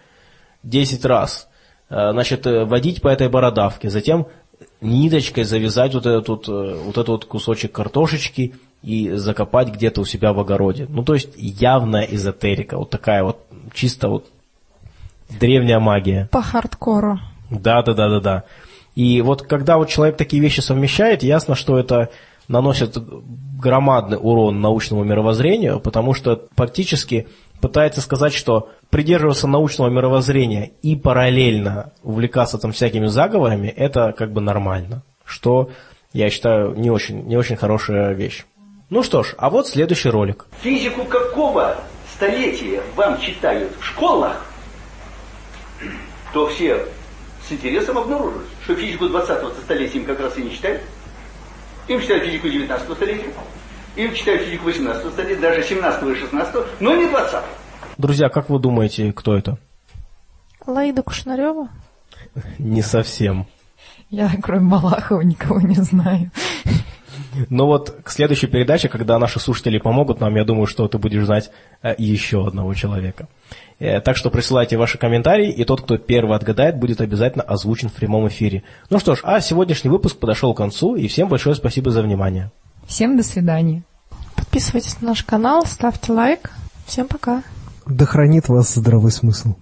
[0.64, 1.48] 10 раз,
[1.90, 4.26] э, значит, э, водить по этой бородавке, затем
[4.82, 10.33] ниточкой завязать вот этот вот, вот этот вот кусочек картошечки и закопать где-то у себя
[10.33, 10.85] в огороде.
[10.89, 13.39] Ну, то есть явная эзотерика, вот такая вот
[13.73, 14.27] чисто вот
[15.29, 16.29] древняя магия.
[16.31, 17.19] По хардкору.
[17.49, 18.43] Да, да, да, да, да.
[18.95, 22.09] И вот когда вот человек такие вещи совмещает, ясно, что это
[22.47, 27.27] наносит громадный урон научному мировоззрению, потому что практически
[27.61, 34.41] пытается сказать, что придерживаться научного мировоззрения и параллельно увлекаться там всякими заговорами, это как бы
[34.41, 35.03] нормально.
[35.25, 35.69] Что,
[36.13, 38.45] я считаю, не очень, не очень хорошая вещь.
[38.89, 40.45] Ну что ж, а вот следующий ролик.
[40.61, 41.76] Физику какого
[42.15, 44.45] столетия вам читают в школах,
[46.34, 46.85] то все
[47.45, 50.81] с интересом обнаружат, что физику 20-го столетия им как раз и не читают.
[51.89, 53.34] Им читают физику 19 столетия,
[53.97, 57.43] им читают физику 18 столетия, даже 17 и 16, но не 20 -го.
[57.97, 59.57] Друзья, как вы думаете, кто это?
[60.65, 61.69] Лаида Кушнарева?
[62.57, 63.47] Не совсем.
[64.09, 66.31] Я, кроме Малахова, никого не знаю.
[67.49, 71.26] Но вот к следующей передаче, когда наши слушатели помогут нам, я думаю, что ты будешь
[71.26, 71.51] знать
[71.81, 73.27] э, еще одного человека.
[73.80, 77.93] Э, Так что присылайте ваши комментарии, и тот, кто первый отгадает, будет обязательно озвучен в
[77.93, 78.64] прямом эфире.
[78.89, 82.51] Ну что ж, а сегодняшний выпуск подошел к концу, и всем большое спасибо за внимание.
[82.88, 83.84] Всем до свидания.
[84.35, 86.51] Подписывайтесь на наш канал, ставьте лайк.
[86.85, 87.43] Всем пока.
[87.85, 89.55] Да хранит вас здравый смысл.